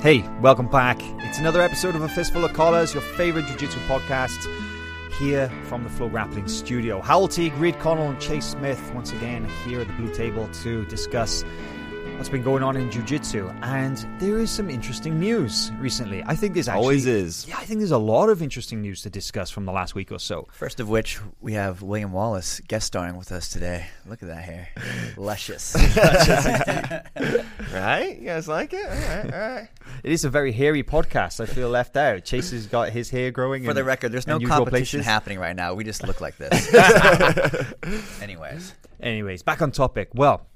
[0.00, 0.96] Hey, welcome back.
[1.24, 4.38] It's another episode of A Fistful of Collars, your favorite jiu-jitsu podcast,
[5.18, 7.02] here from the Flow Grappling Studio.
[7.02, 10.84] Hywel Teague, Reid Connell, and Chase Smith once again here at the Blue Table to
[10.84, 11.44] discuss
[12.18, 13.48] what's been going on in jiu-jitsu.
[13.62, 16.24] And there is some interesting news recently.
[16.26, 16.82] I think there's actually...
[16.82, 17.46] Always is.
[17.46, 20.10] Yeah, I think there's a lot of interesting news to discuss from the last week
[20.10, 20.48] or so.
[20.50, 23.86] First of which, we have William Wallace guest starring with us today.
[24.04, 24.68] Look at that hair.
[25.16, 25.76] Luscious.
[27.72, 28.18] Right?
[28.18, 28.84] You guys like it?
[28.84, 29.68] All right, all right.
[30.02, 31.38] It is a very hairy podcast.
[31.40, 32.24] I feel left out.
[32.24, 33.62] Chase has got his hair growing.
[33.64, 35.04] For in the record, there's no competition places.
[35.04, 35.74] happening right now.
[35.74, 36.74] We just look like this.
[38.22, 38.72] Anyways.
[39.00, 40.08] Anyways, back on topic.
[40.14, 40.46] Well,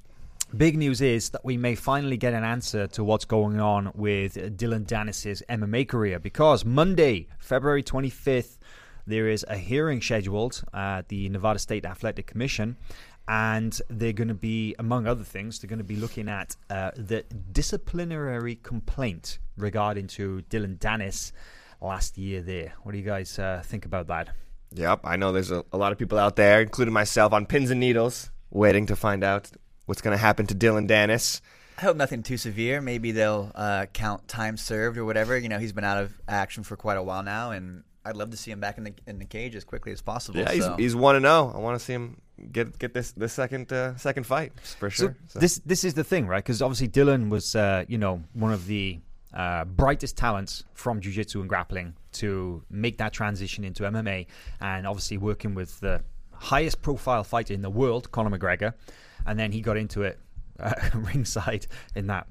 [0.56, 4.56] big news is that we may finally get an answer to what's going on with
[4.56, 8.58] Dillon Danis's MMA career because Monday, February 25th,
[9.06, 12.76] there is a hearing scheduled at the Nevada State Athletic Commission.
[13.28, 16.90] And they're going to be, among other things, they're going to be looking at uh,
[16.96, 21.30] the disciplinary complaint regarding to Dillon Danis
[21.80, 22.74] last year there.
[22.82, 24.30] What do you guys uh, think about that?
[24.74, 27.70] Yep, I know there's a, a lot of people out there, including myself, on pins
[27.70, 29.50] and needles, waiting to find out
[29.86, 31.40] what's going to happen to Dillon Danis.
[31.78, 32.80] I hope nothing too severe.
[32.80, 35.36] Maybe they'll uh, count time served or whatever.
[35.36, 38.30] You know, he's been out of action for quite a while now, and I'd love
[38.30, 40.40] to see him back in the in the cage as quickly as possible.
[40.40, 40.76] Yeah, he's so.
[40.76, 41.52] he's one and zero.
[41.54, 45.16] I want to see him get get this this second uh, second fight for sure.
[45.28, 46.44] So this this is the thing, right?
[46.44, 49.00] Because obviously Dillon was, uh, you know, one of the
[49.32, 54.26] uh, brightest talents from jiu-jitsu and grappling to make that transition into MMA,
[54.60, 56.02] and obviously working with the
[56.32, 58.74] highest profile fighter in the world, Conor McGregor,
[59.26, 60.18] and then he got into it
[60.60, 62.26] uh, ringside in that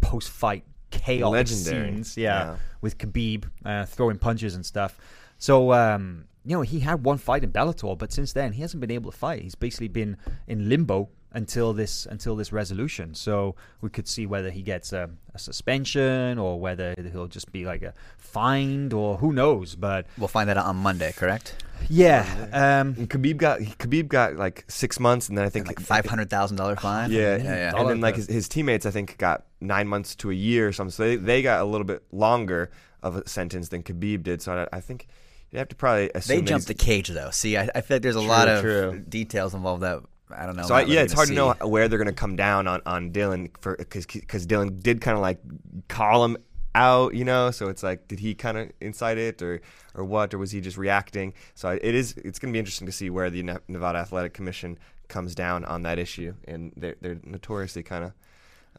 [0.00, 1.92] post-fight chaos Legendary.
[1.92, 2.56] scenes, yeah, Yeah.
[2.80, 4.98] with Khabib uh, throwing punches and stuff.
[5.38, 8.80] So um, you know, he had one fight in Bellator, but since then he hasn't
[8.80, 9.42] been able to fight.
[9.42, 13.14] He's basically been in limbo until this until this resolution.
[13.14, 17.64] So we could see whether he gets a, a suspension or whether he'll just be
[17.66, 19.74] like a fined or who knows.
[19.76, 21.62] But We'll find that out on Monday, correct?
[21.90, 25.78] yeah, um, And Khabib got Khabib got like six months, and then I think Like
[25.78, 27.10] five hundred thousand dollar fine.
[27.12, 27.76] Yeah, yeah, yeah.
[27.80, 30.72] and then like his, his teammates, I think, got nine months to a year or
[30.72, 30.90] something.
[30.92, 32.70] So they, they got a little bit longer
[33.02, 34.40] of a sentence than Khabib did.
[34.40, 35.06] So I, I think
[35.50, 37.30] you have to probably assume They jumped the cage though.
[37.30, 39.04] See, I, I feel like there's a lot of true.
[39.06, 40.00] details involved that
[40.30, 40.64] I don't know.
[40.64, 42.36] So I'm I, not yeah, it's gonna hard to know where they're going to come
[42.36, 45.40] down on on Dillon for because because Dillon did kind of like
[45.88, 46.36] call him
[46.74, 47.50] out, you know.
[47.50, 49.60] So it's like, did he kind of incite it or
[49.94, 51.32] or what, or was he just reacting?
[51.54, 54.34] So it is it's going to be interesting to see where the Ne- Nevada Athletic
[54.34, 54.78] Commission
[55.08, 58.12] comes down on that issue, and they're they're notoriously kind of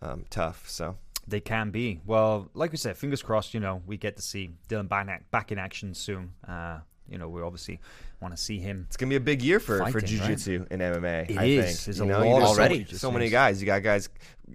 [0.02, 0.69] um, tough.
[0.69, 0.97] So
[1.28, 2.00] they can be.
[2.06, 3.53] Well, like we said, fingers crossed.
[3.53, 6.34] You know, we get to see Dillon back back in action soon.
[6.47, 7.80] Uh, you know, we're obviously
[8.19, 8.85] want to see him.
[8.88, 11.29] it's going to be a big year for for Fighting, jiu-jitsu and MMA.
[11.29, 11.66] It I is.
[11.66, 11.79] think.
[11.85, 12.85] There's you a know, lot you of got already.
[12.85, 13.61] So, so many guys.
[13.61, 14.09] You got guys,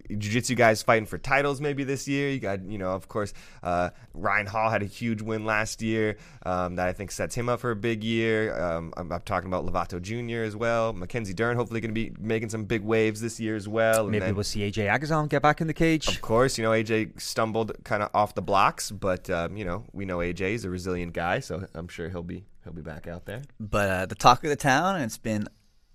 [0.09, 2.29] jiu-jitsu guys fighting for titles maybe this year.
[2.31, 6.17] You got, you know, of course, uh, Ryan Hall had a huge win last year
[6.45, 8.59] um, that I think sets him up for a big year.
[8.61, 10.43] Um, I'm, I'm talking about Lovato Jr.
[10.43, 10.93] as well.
[10.93, 14.03] Mackenzie Dern hopefully going to be making some big waves this year as well.
[14.03, 16.09] And Maybe then- we'll see AJ Agazarm get back in the cage.
[16.09, 19.85] of course, you know AJ stumbled kind of off the blocks, but um, you know
[19.93, 23.07] we know AJ is a resilient guy, so I'm sure he'll be he'll be back
[23.07, 23.43] out there.
[23.59, 25.47] But uh, the talk of the town, and it's been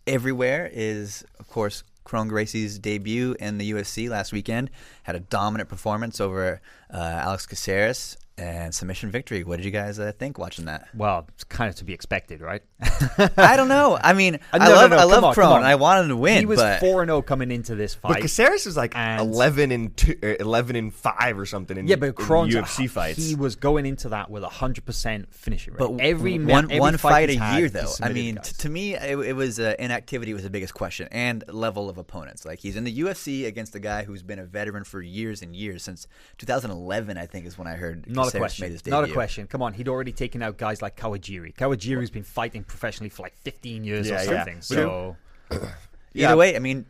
[0.05, 4.69] everywhere, is of course Kron Gracie's debut in the UFC last weekend.
[5.03, 6.61] Had a dominant performance over
[6.94, 9.44] uh, Alex Caceres and submission victory.
[9.44, 10.90] What did you guys uh, think watching that?
[10.94, 12.62] Well, it's kind of to be expected, right?
[13.38, 13.98] I don't know.
[14.01, 15.51] I mean, Uh, I no, no, love no, I come love on, come Kron.
[15.57, 15.63] on.
[15.63, 18.10] I wanted him to win, he was four and zero coming into this fight.
[18.10, 18.22] But fight.
[18.24, 21.95] Caceres was like And- 11 and two, or 11 and five or something in, yeah,
[21.95, 23.18] but in Kron's UFC fights.
[23.18, 25.80] He was going into that with a hundred percent finishing rate.
[25.80, 27.92] But every ma- one every one fight fight a year, though.
[28.01, 31.44] I mean, t- to me, it, it was uh, inactivity was the biggest question, and
[31.48, 32.45] level of opponents.
[32.45, 35.56] Like he's in the UFC against a guy who's been a veteran for years and
[35.56, 36.07] years since
[36.38, 37.18] 2011.
[37.18, 38.91] I think is when I heard Not a Caceres made question.
[38.91, 39.47] Not a question.
[39.47, 41.56] Come on, he'd already taken out guys like Kawajiri.
[41.56, 44.56] Kawajiri's been fighting professionally for like 15 years Yeah, or something.
[44.56, 44.62] True.
[44.62, 45.18] So
[45.51, 45.71] Either
[46.13, 46.35] Yeah.
[46.35, 46.85] way, I mean,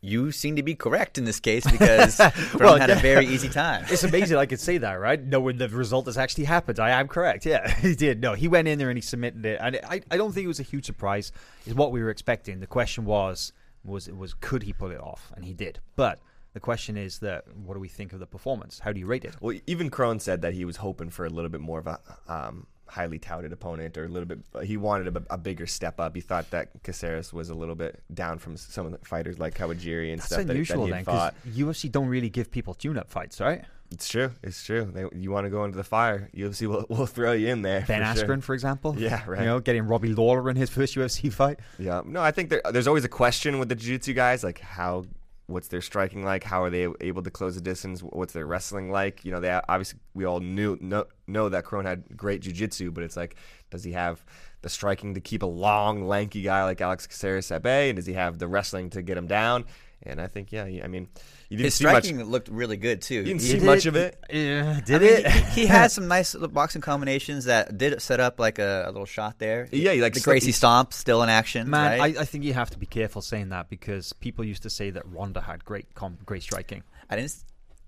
[0.00, 2.18] you seem to be correct in this case because
[2.58, 3.84] Well, had a very easy time.
[3.88, 5.22] It's amazing I could say that, right?
[5.22, 6.78] Knowing the result has actually happened.
[6.78, 7.44] I am correct.
[7.46, 8.20] Yeah, he did.
[8.20, 9.58] No, he went in there and he submitted it.
[9.60, 11.32] And I, I don't think it was a huge surprise.
[11.66, 12.60] Is what we were expecting.
[12.60, 13.52] The question was,
[13.84, 15.32] was, was could he pull it off?
[15.34, 15.80] And he did.
[15.96, 16.20] But
[16.56, 18.78] the question is that what do we think of the performance?
[18.78, 19.34] How do you rate it?
[19.42, 22.00] Well, even Kron said that he was hoping for a little bit more of a
[22.28, 24.38] um, highly touted opponent, or a little bit.
[24.64, 26.14] He wanted a, a bigger step up.
[26.14, 29.54] He thought that Caceres was a little bit down from some of the fighters like
[29.54, 31.32] Kawajiri and That's stuff that, that he then, because.
[31.46, 33.66] UFC don't really give people tune-up fights, right?
[33.92, 34.32] It's true.
[34.42, 34.90] It's true.
[34.92, 37.84] They, you want to go into the fire, UFC will, will throw you in there.
[37.86, 38.28] Ben for sure.
[38.28, 38.96] Askren, for example.
[38.98, 39.40] Yeah, right.
[39.40, 41.60] You know, getting Robbie Lawler in his first UFC fight.
[41.78, 45.04] Yeah, no, I think there, there's always a question with the jiu-jitsu guys, like how,
[45.46, 46.44] what's their striking like?
[46.44, 48.00] How are they able to close the distance?
[48.00, 49.24] What's their wrestling like?
[49.24, 53.04] You know, they obviously we all knew know, know that Kron had great jiu-jitsu, but
[53.04, 53.36] it's like,
[53.70, 54.24] does he have
[54.62, 58.06] the striking to keep a long, lanky guy like Alex Caceres at bay, and does
[58.06, 59.64] he have the wrestling to get him down?
[60.06, 61.08] And I think, yeah, I mean,
[61.48, 62.04] you didn't His see much.
[62.04, 63.14] striking looked really good too.
[63.16, 64.18] You didn't He see did- much of it.
[64.30, 65.26] Yeah, I did mean, it?
[65.30, 69.06] He, he had some nice boxing combinations that did set up like a, a little
[69.06, 69.68] shot there.
[69.72, 71.68] Yeah, he, like, the stuck- Gracie stomp still in action.
[71.70, 72.16] Man, right?
[72.16, 74.90] I, I think you have to be careful saying that because people used to say
[74.90, 76.82] that Ronda had great com- great striking.
[77.10, 77.36] I didn't.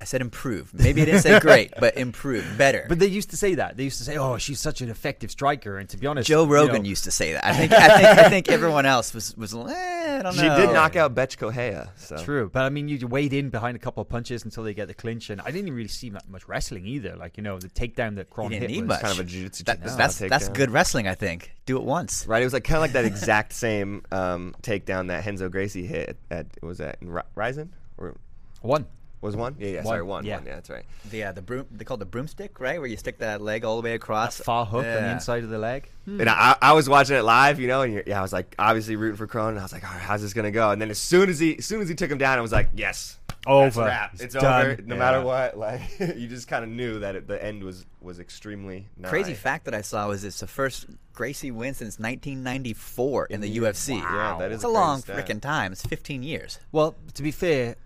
[0.00, 0.73] S- I said improve.
[0.75, 2.87] Maybe I didn't say great, but improve, better.
[2.89, 3.77] But they used to say that.
[3.77, 6.45] They used to say, "Oh, she's such an effective striker." And to be honest, Joe
[6.45, 7.45] you Rogan know, used to say that.
[7.45, 7.73] I think.
[7.73, 8.19] I think.
[8.19, 9.55] I think everyone else was was.
[9.55, 11.91] Eh, I don't She did knock out Bethe Correia.
[11.97, 12.17] So.
[12.19, 14.89] True, but I mean, you wade in behind a couple of punches until they get
[14.89, 17.17] the clinch, and I didn't really see that much wrestling either.
[17.17, 19.01] Like you know, the takedown that He Kron didn't hit need was much.
[19.03, 19.97] kind of a jiu-jitsu That- takedown.
[19.97, 21.09] that's that's good wrestling.
[21.09, 21.53] I think.
[21.67, 22.27] Do it once.
[22.27, 25.87] Right, it was like kind of like that exact same um, takedown that Renzo Gracie
[25.87, 28.15] hit at, was that in Ri- Rizin or
[28.62, 28.87] one.
[29.20, 29.56] Was one?
[29.59, 30.37] Yeah, yeah, One, sorry, one, yeah.
[30.37, 30.85] one, yeah, that's right.
[31.11, 31.67] The uh, the broom.
[31.73, 32.79] They call it the broomstick, right?
[32.79, 34.38] Where you stick that leg all the way across.
[34.38, 35.91] Far hook on the inside of the leg.
[36.06, 38.97] And I, I was watching it live, you know, and yeah, I was like obviously
[38.97, 39.50] rooting for Cronin.
[39.50, 40.70] And I was like, all right, how's this gonna go?
[40.70, 42.53] And then as soon as he, as soon as he took him down, I was
[42.53, 43.85] like, yes, that's Over.
[43.87, 44.15] wrap.
[44.15, 44.67] It's It's, done.
[44.73, 44.82] over.
[44.82, 44.99] No Yeah.
[44.99, 48.87] matter what, like you just kind of knew that it, the end was was extremely
[48.97, 49.09] nigh.
[49.11, 53.59] Crazy fact that I saw was it's the first Gracie win since 1994 in the
[53.59, 53.99] UFC.
[53.99, 55.73] Yeah, that is It's a a long freaking time.
[55.73, 56.59] It's 15 years.
[56.73, 57.76] Well, to be fair,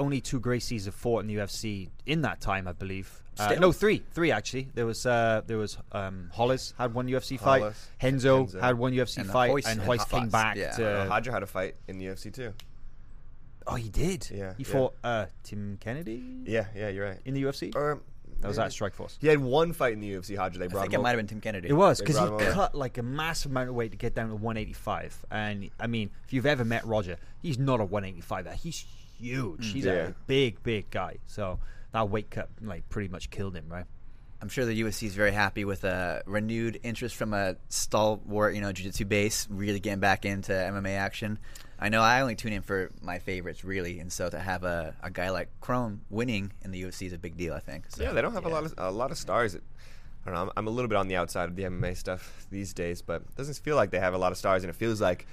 [0.00, 3.22] only two Gracies have fought in the UFC in that time, I believe.
[3.38, 4.68] Uh, no, three, three actually.
[4.74, 7.62] There was uh, there was um, Rolles had one UFC fight.
[7.62, 8.60] Rolles, Renzo, Renzo.
[8.60, 10.72] had one UFC And fight, Royce and and Royce came Haas, back yeah.
[10.72, 11.06] To.
[11.08, 12.52] Roger had a fight in the UFC too.
[13.66, 14.28] oh, he did.
[14.30, 14.68] Yeah, he yeah.
[14.72, 17.18] fought uh, Tim Kennedy Yeah, yeah, you're right.
[17.24, 17.74] in the UFC.
[17.74, 18.00] Or
[18.40, 19.16] that was at Strikeforce.
[19.20, 20.36] He had one fight in the UFC.
[20.36, 21.00] Roger, they I think him.
[21.00, 21.68] it might have been Tim Kennedy.
[21.68, 22.54] It was because he brought him over.
[22.54, 25.24] cut like a massive amount of weight to get down to 185.
[25.30, 28.54] And I mean, if you've ever met Roger, he's not a 185er.
[28.54, 28.84] He's
[29.20, 29.70] huge.
[29.70, 29.72] Mm.
[29.72, 29.92] He's Yeah.
[29.92, 31.16] a big, big guy.
[31.26, 31.58] So
[31.92, 33.84] that weight cut like pretty much killed him, right?
[34.42, 38.62] I'm sure the UFC is very happy with a renewed interest from a stalwart, you
[38.62, 41.38] know, jiu-jitsu base, really getting back into MMA action.
[41.78, 44.94] I know I only tune in for my favorites, really, and so to have a,
[45.02, 47.52] a guy like Kron winning in the UFC is a big deal.
[47.54, 47.84] I think.
[47.90, 49.56] So, Yeah, they don't have a lot of a lot of stars.
[49.56, 49.60] I
[50.24, 50.40] don't know.
[50.42, 53.22] I'm, I'm a little bit on the outside of the MMA stuff these days, but
[53.22, 55.28] it doesn't feel like they have a lot of stars, and it feels like Cro-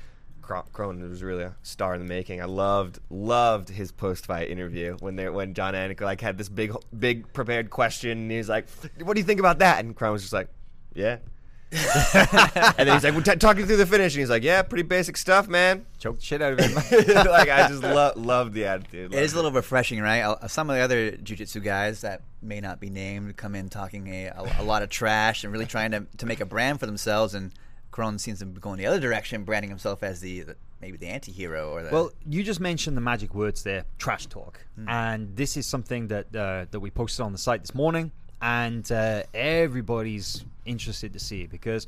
[0.74, 2.42] Cronin was really a star in the making.
[2.42, 6.50] I loved loved his post fight interview when they when Jon Anik like had this
[6.50, 8.68] big big prepared question, and he was like,
[9.02, 10.50] "What do you think about that?" And Cronin was just like,
[10.94, 11.18] "Yeah."
[11.72, 14.84] and then he's like, "We're t- talking through the finish," and he's like, "Yeah, pretty
[14.84, 16.74] basic stuff, man." Choked the shit out of him.
[17.26, 19.14] like I just lo- love the attitude.
[19.14, 20.22] It is Loved a little refreshing, right?
[20.22, 24.08] Uh, Some of the other jiu-jitsu guys that may not be named come in talking
[24.08, 26.86] a, a, a lot of trash and really trying to, to make a brand for
[26.86, 27.34] themselves.
[27.34, 27.52] And
[27.98, 31.08] Kron seems to be going the other direction, branding himself as the, the maybe the
[31.08, 35.58] anti-hero or the Well, you just mentioned the magic words there, trash talk, and this
[35.58, 40.46] is something that uh, that we posted on the site this morning, and uh, everybody's
[40.64, 41.88] interested to see it because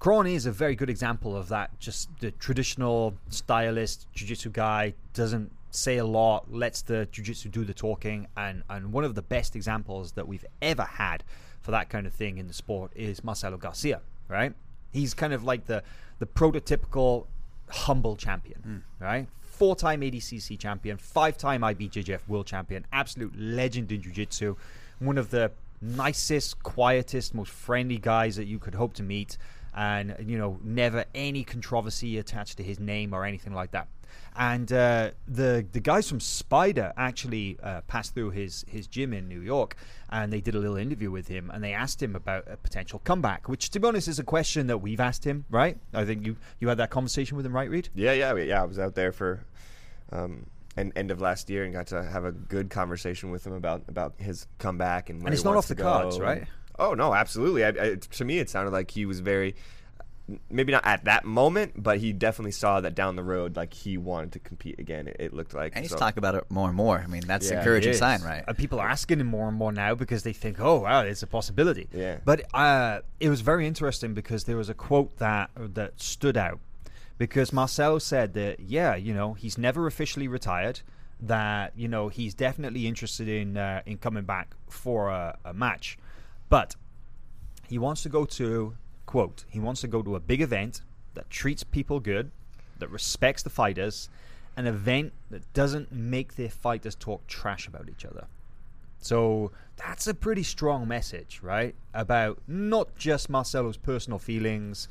[0.00, 1.78] Kron is a very good example of that.
[1.78, 7.72] Just the traditional stylist, jiu-jitsu guy doesn't say a lot, lets the jiu-jitsu do the
[7.72, 11.22] talking, and and one of the best examples that we've ever had
[11.60, 14.00] for that kind of thing in the sport is Marcelo Garcia.
[14.26, 14.54] Right?
[14.90, 15.82] He's kind of like the
[16.18, 17.26] the prototypical
[17.68, 19.04] humble champion, hmm.
[19.04, 19.26] right?
[19.40, 24.56] Four-time ADCC champion, five-time IBJJF world champion, absolute legend in jiu-jitsu,
[24.98, 29.38] one of the nicest, quietest, most friendly guys that you could hope to meet,
[29.74, 33.88] and you know, never any controversy attached to his name or anything like that.
[34.36, 39.28] And uh, the the guys from Spyder actually uh, passed through his his gym in
[39.28, 39.76] New York,
[40.10, 43.00] and they did a little interview with him, and they asked him about a potential
[43.04, 45.44] comeback, which, to be honest, is a question that we've asked him.
[45.50, 45.78] Right?
[45.92, 47.88] I think you you had that conversation with him, right, Reid?
[47.94, 48.62] Yeah, yeah, yeah.
[48.62, 49.44] I was out there for
[50.12, 53.52] um, an end of last year and got to have a good conversation with him
[53.52, 55.22] about about his comeback and.
[55.22, 56.44] Where it's not off the cards, right?
[56.78, 57.64] Oh no, absolutely.
[57.64, 59.54] I, I, to me, it sounded like he was very
[60.50, 63.96] maybe not at that moment, but he definitely saw that down the road, like he
[63.96, 65.08] wanted to compete again.
[65.08, 65.74] It, it looked like.
[65.74, 65.96] And he's so.
[65.96, 66.98] talking about it more and more.
[66.98, 68.44] I mean, that's Yeah, an encouraging sign, right?
[68.46, 71.22] And people are asking him more and more now because they think, oh, wow, it's
[71.22, 71.88] a possibility.
[71.92, 72.18] Yeah.
[72.24, 76.60] But uh, it was very interesting because there was a quote that that stood out
[77.18, 80.80] because Marcelo said that, yeah, you know, he's never officially retired.
[81.22, 85.98] That you know he's definitely interested in uh, in coming back for a, a match,
[86.48, 86.76] but
[87.68, 88.74] he wants to go to
[89.10, 90.82] quote he wants to go to a big event
[91.14, 92.30] that treats people good
[92.78, 94.08] that respects the fighters
[94.56, 98.26] an event that doesn't make their fighters talk trash about each other.
[99.00, 101.74] So that's a pretty strong message right?
[101.92, 104.86] About not just marcelo's personal feelings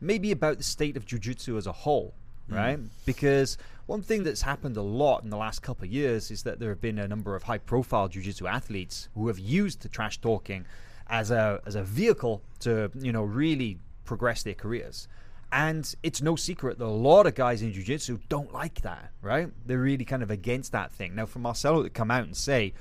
[0.00, 2.14] maybe about the state of jiu-jitsu as a whole
[2.48, 2.56] mm.
[2.56, 2.78] right?
[3.04, 6.60] Because one thing that's happened a lot in the last couple of years is that
[6.60, 10.20] there have been a number of high profile jiu-jitsu athletes who have used the trash
[10.20, 10.64] talking
[11.08, 15.08] as a as a vehicle to you know really progress their careers.
[15.52, 19.50] And it's no secret that a lot of guys in jiu-jitsu don't like that, right?
[19.64, 21.14] They're really kind of against that thing.
[21.14, 22.74] Now, for Marcelo to come out and say,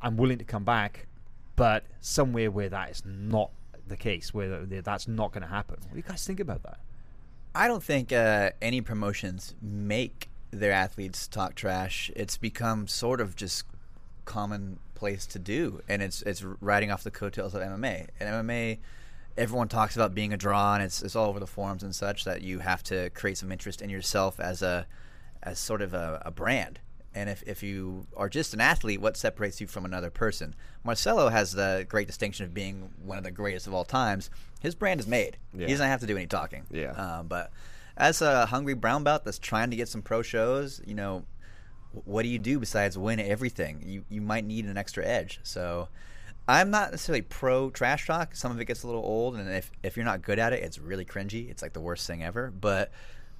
[0.00, 1.06] "I'm willing to come back,"
[1.56, 3.50] but somewhere where that is not
[3.86, 5.76] the case, where that's not going to happen.
[5.82, 6.78] What do you guys think about that?
[7.54, 12.10] I don't think uh, any promotions make their athletes talk trash.
[12.14, 13.64] It's become sort of just
[14.96, 18.08] commonplace to do, and it's it's riding off the coattails of MMA.
[18.18, 18.78] And MMA,
[19.36, 22.24] everyone talks about being a draw, and it's it's all over the forums and such
[22.24, 24.86] that you have to create some interest in yourself as a
[25.42, 26.80] as sort of a, a brand.
[27.14, 30.54] And if, if you are just an athlete, what separates you from another person?
[30.84, 34.28] Marcelo has the great distinction of being one of the greatest of all times.
[34.60, 35.38] His brand is made.
[35.54, 35.66] Yeah.
[35.66, 36.66] He doesn't have to do any talking.
[36.70, 36.92] Yeah.
[36.92, 37.52] Uh, but
[37.96, 41.24] as a hungry brown belt that's trying to get some pro shows, you know,
[42.04, 43.82] what do you do besides win everything?
[43.84, 45.40] You you might need an extra edge.
[45.42, 45.88] So
[46.48, 48.36] I'm not necessarily pro trash talk.
[48.36, 50.62] Some of it gets a little old, and if if you're not good at it,
[50.62, 51.50] it's really cringy.
[51.50, 52.50] It's like the worst thing ever.
[52.50, 52.92] But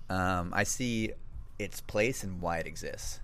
[0.09, 1.13] um, I see
[1.59, 3.21] its place and why it exists.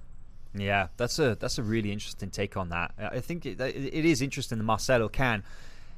[0.55, 2.93] Yeah, that's a that's a really interesting take on that.
[2.99, 5.43] I think it, it is interesting that Marcelo can,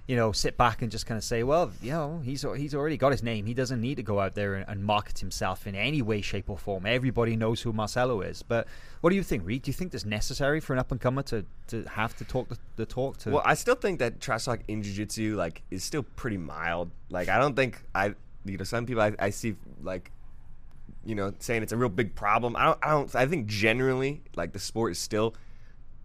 [0.06, 2.99] you know, sit back and just kind of say, well, you know, he's he's already
[2.99, 3.46] got his name.
[3.46, 6.50] He doesn't need to go out there and, and market himself in any way, shape,
[6.50, 6.84] or form.
[6.84, 8.42] Everybody knows who Marcelo is.
[8.42, 8.68] But
[9.00, 9.62] what do you think, Reid?
[9.62, 12.50] Do you think that's necessary for an up and comer to, to have to talk
[12.50, 13.30] the, the talk to?
[13.30, 16.90] Well, I still think that trash talk in jiu-jitsu like is still pretty mild.
[17.08, 20.11] Like I don't think I you know some people I, I see like
[21.02, 22.56] you know saying it's a real big problem.
[22.56, 25.34] I don't I don't I think generally like the sport is still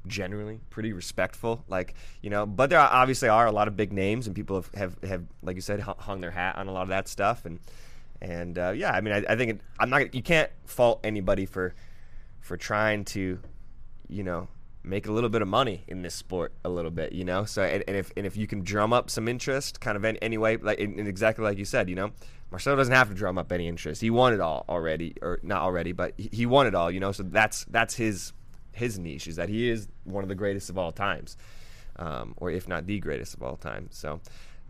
[0.08, 3.91] generally pretty respectful like you know but there are, obviously are a lot of big
[3.91, 6.84] names and people have have, have like you said hung their hat on a lot
[6.84, 7.46] of that stuff.
[7.46, 7.60] And
[8.22, 11.46] and uh, yeah i mean i, I think it, i'm not you can't fault anybody
[11.46, 11.74] for
[12.41, 13.39] for trying to
[14.10, 14.48] you know
[14.84, 17.46] make a little bit of money in this sport a little bit you know?
[17.46, 20.22] So and, and if and if you can drum up some interest kind of any,
[20.22, 22.12] anyway like in, in exactly like you said you know
[22.51, 24.01] Marcelo doesn't have to drum up any interest.
[24.01, 27.00] He won it all already or not already but he, he won it all you
[27.00, 27.12] know?
[27.12, 28.34] So that's that's his
[28.79, 31.38] his niche is that he is one of the greatest of all times
[31.98, 34.19] um, or if not the greatest of all time so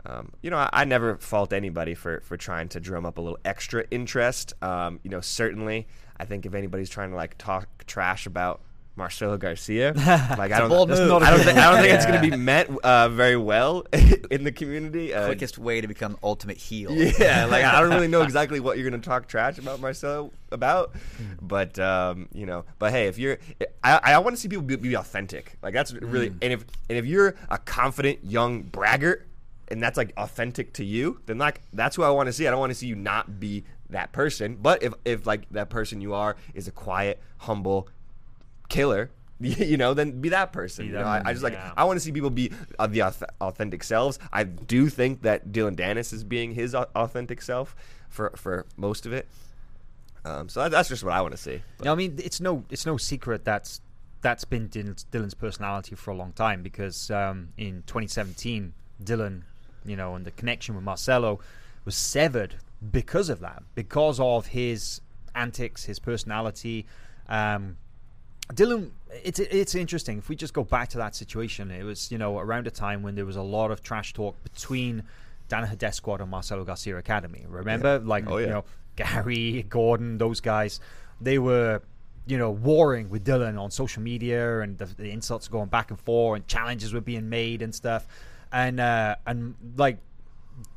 [0.06, 3.20] um, you know, I, I never fault anybody for, for trying to drum up a
[3.20, 4.54] little extra interest.
[4.62, 5.86] Um, you know, certainly,
[6.16, 8.62] I think if anybody's trying to like talk trash about
[8.96, 10.98] Marcelo Garcia, like I don't, bold move.
[11.22, 13.86] I don't think, I don't think it's going to be met uh, very well
[14.30, 15.14] in the community.
[15.14, 16.92] Uh, Quickest way to become ultimate heel.
[16.92, 20.32] yeah, like I don't really know exactly what you're going to talk trash about Marcelo
[20.50, 20.94] about,
[21.40, 23.38] but um, you know, but hey, if you're,
[23.82, 25.56] I, I want to see people be, be authentic.
[25.62, 29.26] Like that's really, and if and if you're a confident young braggart,
[29.68, 32.46] and that's like authentic to you, then like that's who I want to see.
[32.46, 34.56] I don't want to see you not be that person.
[34.60, 37.88] But if if like that person you are is a quiet, humble
[38.70, 39.10] killer.
[39.42, 40.84] You know, then be that person.
[40.84, 41.72] Be you that know, I, I just like yeah.
[41.74, 43.00] I want to see people be uh, the
[43.40, 44.18] authentic selves.
[44.30, 47.74] I do think that Dillon Danis is being his authentic self
[48.10, 49.26] for for most of it.
[50.26, 51.62] Um, so that, that's just what I want to see.
[51.78, 53.80] But- No, I mean it's no it's no secret that's
[54.20, 59.44] that's been Dillon's, Dillon's personality for a long time because um, in 2017 Dillon,
[59.86, 61.40] you know, and the connection with Marcelo
[61.86, 62.56] was severed
[62.92, 65.00] because of that, because of his
[65.34, 66.84] antics, his personality.
[67.26, 67.78] Um,
[68.54, 68.92] Dillon,
[69.24, 70.18] it's it's interesting.
[70.18, 73.02] If we just go back to that situation, it was you know around a time
[73.02, 75.04] when there was a lot of trash talk between
[75.48, 77.44] Danaher Death Squad and Marcelo Garcia Academy.
[77.48, 78.46] Remember, like Oh, yeah.
[78.46, 78.64] you know
[78.96, 80.80] Gary, Gordon, those guys,
[81.20, 81.82] they were
[82.26, 85.98] you know warring with Dillon on social media, and the, the insults going back and
[86.00, 88.06] forth, and challenges were being made and stuff,
[88.52, 89.98] and uh, and like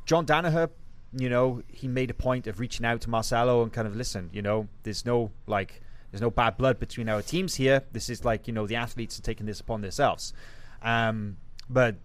[0.06, 0.70] John Danaher,
[1.12, 4.30] you know, he made a point of reaching out to Marcelo and kind of listen,
[4.32, 5.80] you know, there's no like
[6.14, 7.82] there's no bad blood between our teams here.
[7.90, 10.32] This is like, you know, the athletes are taking this upon themselves.
[10.80, 11.96] Um, but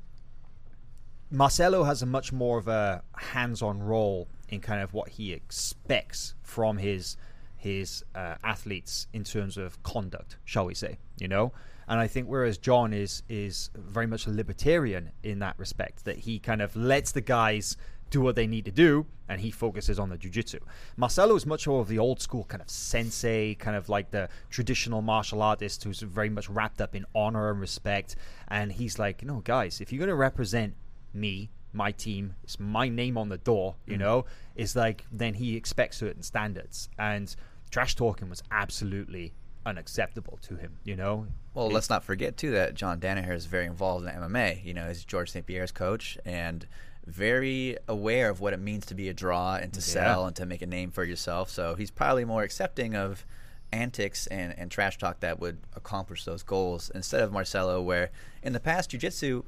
[1.29, 6.33] Marcelo has a much more of a hands-on role in kind of what he expects
[6.41, 7.17] from his
[7.55, 10.97] his uh, athletes in terms of conduct, shall we say?
[11.19, 11.53] You know,
[11.87, 16.17] and I think whereas John is is very much a libertarian in that respect, that
[16.17, 17.77] he kind of lets the guys
[18.09, 20.59] do what they need to do, and he focuses on the jujitsu.
[20.97, 24.29] Marcelo is much more of the old school kind of sensei, kind of like the
[24.49, 28.15] traditional martial artist who's very much wrapped up in honor and respect.
[28.47, 30.75] And he's like, no, guys, if you're going to represent
[31.13, 34.25] me, my team, it's my name on the door, you mm know,
[34.55, 36.89] it's like then he expects certain standards.
[36.97, 37.33] And
[37.69, 39.33] trash talking was absolutely
[39.65, 41.27] unacceptable to him, you know?
[41.53, 44.65] Well, it, let's not forget, too, that John Danaher is very involved in MMA.
[44.65, 45.45] You know, he's George St.
[45.45, 46.17] Pierre's coach.
[46.25, 46.65] And
[47.09, 50.45] very aware of what it means to be a draw and to sell and to
[50.45, 51.49] make a name for yourself.
[51.49, 53.25] So he's probably more accepting of
[53.71, 58.11] antics and, and trash talk that would accomplish those goals instead of Marcelo, where
[58.43, 59.43] in the past, jiu-jitsu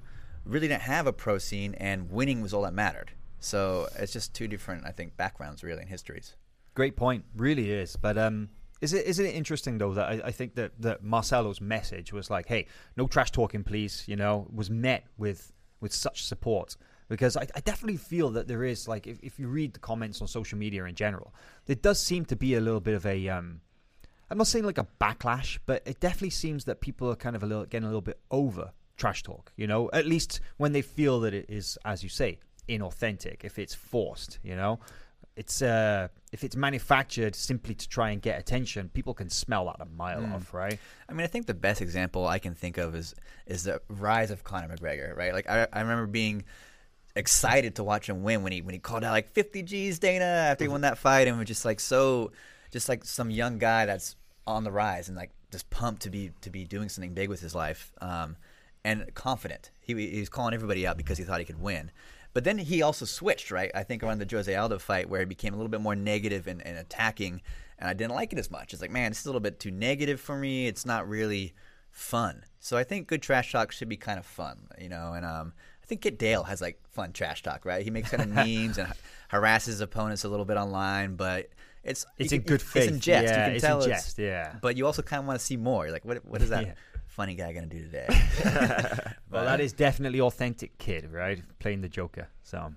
[0.45, 3.11] really didn't have a pro scene and winning was all that mattered.
[3.39, 6.35] So it's just two different, I think, backgrounds really and histories.
[6.75, 7.95] Great point, really is.
[7.95, 8.49] But um,
[8.81, 12.29] is it isn't it interesting though that I, I, think that that Marcelo's message was
[12.29, 15.51] like, "Hey, no trash talking, please," you know, was met with
[15.81, 16.77] with such support
[17.11, 20.21] because I, I, definitely feel that there is like if, if you read the comments
[20.21, 21.33] on social media in general,
[21.65, 23.59] there does seem to be a little bit of a um,
[24.29, 27.43] I'm not saying like a backlash, but it definitely seems that people are kind of
[27.43, 29.51] a little getting a little bit over trash talk.
[29.57, 32.39] You know, at least when they feel that it is, as you say,
[32.69, 33.43] inauthentic.
[33.43, 34.79] If it's forced, you know,
[35.35, 39.81] it's uh, if it's manufactured simply to try and get attention, people can smell that
[39.81, 40.33] a mile mm.
[40.33, 40.79] off, right?
[41.09, 43.15] I mean, I think the best example I can think of is
[43.47, 45.33] is the rise of Conor McGregor, right?
[45.33, 46.45] Like I, I remember being
[47.15, 50.23] excited to watch him win when he when he called out like 50 G's Dana
[50.23, 52.31] after he won that fight and was just like so
[52.71, 54.15] just like some young guy that's
[54.47, 57.41] on the rise and like just pumped to be to be doing something big with
[57.41, 58.37] his life um,
[58.83, 59.71] and confident.
[59.79, 61.91] He, he was calling everybody out because he thought he could win.
[62.33, 63.71] But then he also switched, right?
[63.75, 66.47] I think around the Jose Aldo fight where he became a little bit more negative
[66.47, 67.41] and, and attacking,
[67.77, 68.71] and I didn't like it as much.
[68.71, 70.67] It's like, man, it's a little bit too negative for me.
[70.67, 71.53] It's not really
[71.91, 72.45] fun.
[72.59, 75.11] So I think good trash talk should be kind of fun, you know.
[75.13, 75.53] And um,
[75.91, 77.83] think Kit Dale has like fun trash talk, right?
[77.83, 78.91] He makes kind of memes and
[79.27, 81.49] harasses opponents a little bit online, but
[81.83, 82.83] it's it's in good faith.
[82.83, 83.25] It's in jest.
[83.25, 84.17] Yeah, you can it's tell in jest.
[84.17, 85.85] Yeah, but you also kind of want to see more.
[85.85, 86.73] You're like, what what is that yeah.
[87.07, 88.07] funny guy going to do today?
[89.29, 91.43] well, that is definitely authentic kid, right?
[91.59, 92.29] Playing the Joker.
[92.41, 92.73] So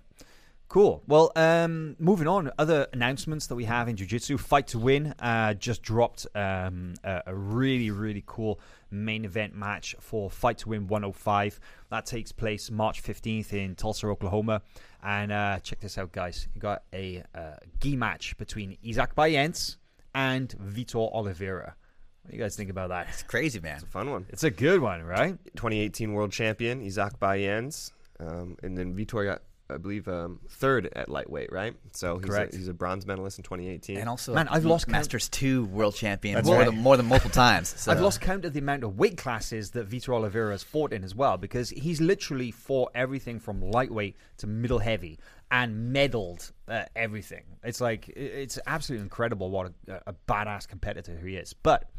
[0.74, 1.04] Cool.
[1.06, 2.50] Well, um, moving on.
[2.58, 6.94] Other announcements that we have in Jiu Jitsu Fight to Win uh, just dropped um,
[7.04, 8.58] a, a, really, really cool
[8.90, 11.60] main event match for Fight to Win 105.
[11.90, 14.62] That takes place March 15th in Tulsa, Oklahoma.
[15.00, 16.48] And uh, check this out, guys.
[16.56, 19.76] You got a uh, gi match between Isaac Bahiense
[20.12, 21.76] and Vitor Oliveira.
[22.22, 23.06] What do you guys think about that?
[23.10, 23.76] It's crazy, man.
[23.76, 24.26] It's a fun one.
[24.28, 25.38] It's a good one, right?
[25.54, 27.92] 2018 world champion, Isaac Bahiense.
[28.18, 29.42] Um, and then Vitor got
[29.74, 31.74] I believe, um, third at lightweight, right?
[31.92, 33.98] So he's a, he's a, bronze medalist in 2018.
[33.98, 35.32] And also, man, I've lost Masters count.
[35.32, 36.66] two world champion more, right.
[36.66, 37.74] than, more than multiple times.
[37.84, 37.92] So.
[37.92, 41.04] I've lost count of the amount of weight classes that Vitor Oliveira has fought in
[41.04, 45.18] as well, because he's literally fought everything from lightweight to middle heavy
[45.50, 47.42] and medaled uh, everything.
[47.62, 51.52] It's like it's absolutely incredible what a, a badass competitor he is.
[51.52, 51.90] But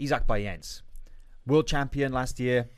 [0.00, 0.82] Isaac Bahiense,
[1.46, 2.68] world champion last year,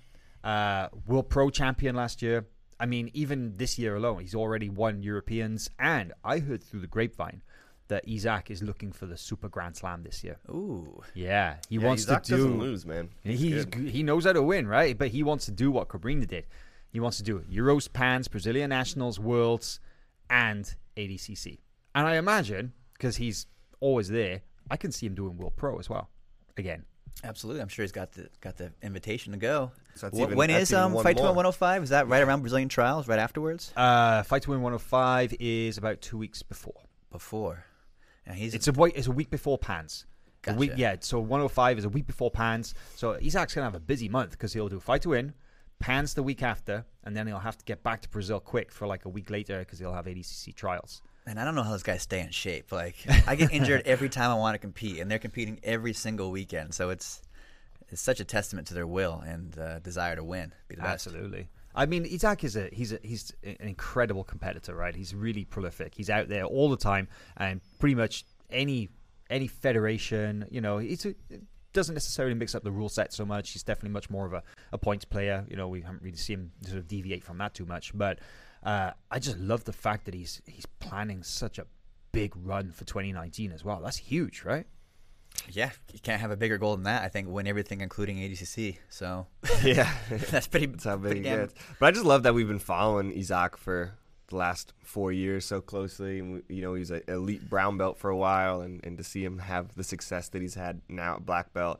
[0.44, 2.46] uh, world pro champion last year
[2.78, 5.70] I mean, even this year alone, he's already won Europeans.
[5.78, 7.42] And I heard through the grapevine
[7.88, 10.38] that Isaac is looking for the Super Grand Slam this year.
[10.48, 12.36] Ooh, yeah, he yeah, wants Isaac to do.
[12.36, 13.10] Doesn't lose, man.
[13.22, 14.96] He he knows how to win, right?
[14.96, 16.46] But he wants to do what Cobrinha did.
[16.90, 19.80] He wants to do Euros, Pans, Brazilian Nationals, Worlds,
[20.30, 21.58] and ADCC.
[21.94, 23.46] And I imagine because he's
[23.80, 26.08] always there, I can see him doing World Pro as well.
[26.56, 26.84] Again,
[27.22, 29.70] Absolutely, I'm sure he's got the got the invitation to go.
[29.96, 31.84] So even, when is um, Fight to Win 105?
[31.84, 33.72] Is that right around Brazilian trials, right afterwards?
[33.76, 36.74] Uh, Fight to Win 105 is about two weeks before.
[37.10, 37.64] Before,
[38.32, 38.94] he's it's a week.
[38.96, 40.04] It's a week before Pans.
[40.42, 40.58] Gotcha.
[40.58, 40.96] week, yeah.
[41.00, 42.74] So 105 is a week before Pans.
[42.96, 45.32] So he's actually gonna have a busy month because he'll do Fight to Win,
[45.78, 48.86] Pans the week after, and then he'll have to get back to Brazil quick for
[48.86, 51.02] like a week later because he'll have ADCC trials.
[51.26, 52.72] And I don't know how those guys stay in shape.
[52.72, 56.30] Like I get injured every time I want to compete, and they're competing every single
[56.30, 56.74] weekend.
[56.74, 57.22] So it's
[57.88, 60.52] it's such a testament to their will and uh, desire to win.
[60.68, 61.06] The best.
[61.06, 61.48] Absolutely.
[61.74, 64.94] I mean, Isaac is a he's a, he's an incredible competitor, right?
[64.94, 65.94] He's really prolific.
[65.94, 68.90] He's out there all the time, and pretty much any
[69.30, 71.14] any federation, you know, he's a,
[71.72, 73.50] doesn't necessarily mix up the rule set so much.
[73.50, 74.42] He's definitely much more of a,
[74.72, 75.44] a points player.
[75.48, 77.90] You know, we haven't really seen him sort of deviate from that too much.
[77.96, 78.20] But
[78.62, 81.66] uh, I just love the fact that he's he's planning such a
[82.12, 83.80] big run for 2019 as well.
[83.82, 84.66] That's huge, right?
[85.50, 87.02] Yeah, you can't have a bigger goal than that.
[87.02, 88.78] I think win everything, including ADCC.
[88.88, 89.26] So
[89.62, 89.92] yeah,
[90.30, 90.66] that's pretty.
[90.66, 91.54] That's how big it gets.
[91.78, 93.92] But I just love that we've been following Isaac for
[94.28, 96.18] the last four years so closely.
[96.20, 99.04] And, we- you know, he's an elite brown belt for a while, and, and to
[99.04, 101.78] see him have the success that he's had now at black belt,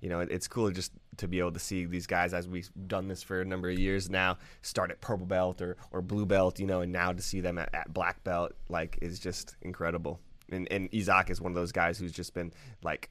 [0.00, 2.68] you know, it, it's cool just to be able to see these guys as we've
[2.86, 6.26] done this for a number of years now start at purple belt or, or blue
[6.26, 9.56] belt, you know, and now to see them at, at black belt, like, is just
[9.62, 10.20] incredible.
[10.50, 13.10] And, and Isaac is one of those guys who's just been like,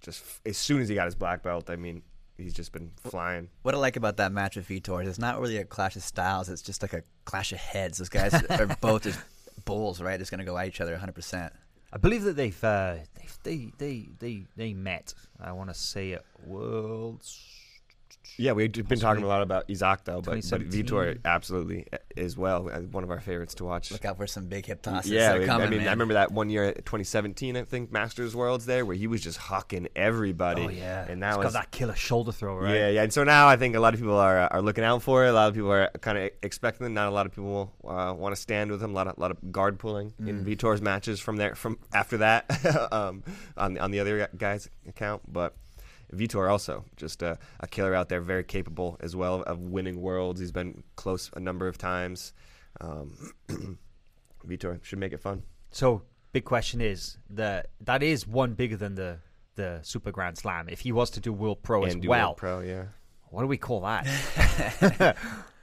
[0.00, 2.02] just f- as soon as he got his black belt, I mean,
[2.36, 3.48] he's just been flying.
[3.62, 6.02] What I like about that match with Vitor is it's not really a clash of
[6.02, 6.48] styles.
[6.48, 7.98] It's just like a clash of heads.
[7.98, 9.18] Those guys are both just
[9.64, 10.18] bulls, right?
[10.18, 11.50] Just going to go at each other 100%.
[11.92, 15.14] I believe that they've uh, they've they they they they met.
[15.40, 17.57] I want to say at Worlds.
[18.36, 22.64] Yeah, we've been talking a lot about Isaac though, but, but Vitor absolutely as well.
[22.90, 23.90] One of our favorites to watch.
[23.90, 25.10] Look out for some big hip tosses.
[25.10, 25.88] yeah, coming, I mean, man.
[25.88, 29.22] I remember that one year, at 2017, I think Masters Worlds there, where he was
[29.22, 30.62] just hucking everybody.
[30.62, 32.74] Oh yeah, and It's that got was that killer shoulder throw, right?
[32.74, 33.02] Yeah, yeah.
[33.02, 35.30] And so now I think a lot of people are are looking out for it.
[35.30, 36.90] A lot of people are kind of expecting it.
[36.90, 38.90] Not a lot of people uh, want to stand with him.
[38.90, 42.46] A lot of lot of guard pulling in Vitor's matches from there from after that
[42.92, 43.22] um,
[43.56, 45.54] on on the other guy's account, but.
[46.12, 50.40] Vitor also just a, a killer out there, very capable as well of winning worlds.
[50.40, 52.32] He's been close a number of times.
[52.80, 53.32] Um,
[54.46, 55.42] Vitor should make it fun.
[55.70, 59.18] So big question is that that is one bigger than the
[59.56, 60.68] the Super Grand Slam.
[60.68, 62.84] If he was to do World Pro as and do well, World Pro, yeah.
[63.30, 65.16] what do we call that?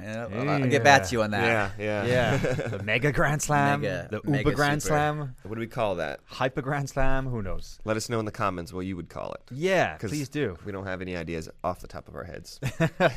[0.00, 1.76] Yeah, I'll, I'll get back to you on that.
[1.78, 2.36] Yeah, yeah, yeah,
[2.68, 4.92] the Mega Grand Slam, Mega- the Mega Uber Grand Super.
[4.94, 6.20] Slam, What do we call that?
[6.26, 7.26] Hyper Grand Slam.
[7.26, 7.78] Who knows?
[7.84, 9.42] Let us know in the comments what you would call it.
[9.52, 10.56] Yeah, 'Cause please do.
[10.64, 12.60] We don't have any ideas off the top of our heads.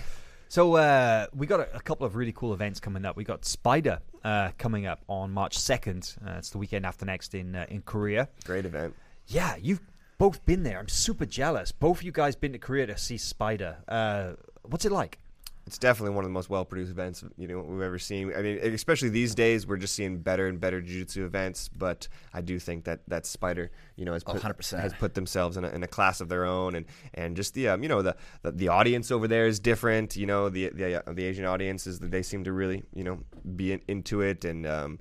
[0.49, 3.17] So uh, we got a, a couple of really cool events coming up.
[3.17, 6.15] We got Spyder uh, coming up on March second.
[6.25, 8.29] Uh, it's the weekend after next in uh, in Korea.
[8.45, 8.95] Great event.
[9.27, 9.81] Yeah, you've
[10.17, 10.79] both been there.
[10.79, 11.73] I'm super jealous.
[11.73, 13.75] Both of you guys been to Korea to see Spyder.
[13.89, 15.19] Uh, what's it like?
[15.67, 18.33] It's definitely one of the most well-produced events you know we've ever seen.
[18.33, 21.67] I mean, especially these days, we're just seeing better and better jiu-jitsu events.
[21.67, 24.79] But I do think that that Spyder, you know, has put, 100%.
[24.79, 27.67] has put themselves in a, in a class of their own, and and just the
[27.67, 30.15] um, you know the, the the audience over there is different.
[30.15, 33.19] You know, the the uh, the Asian audiences that they seem to really you know
[33.57, 34.99] be in, into it, and um,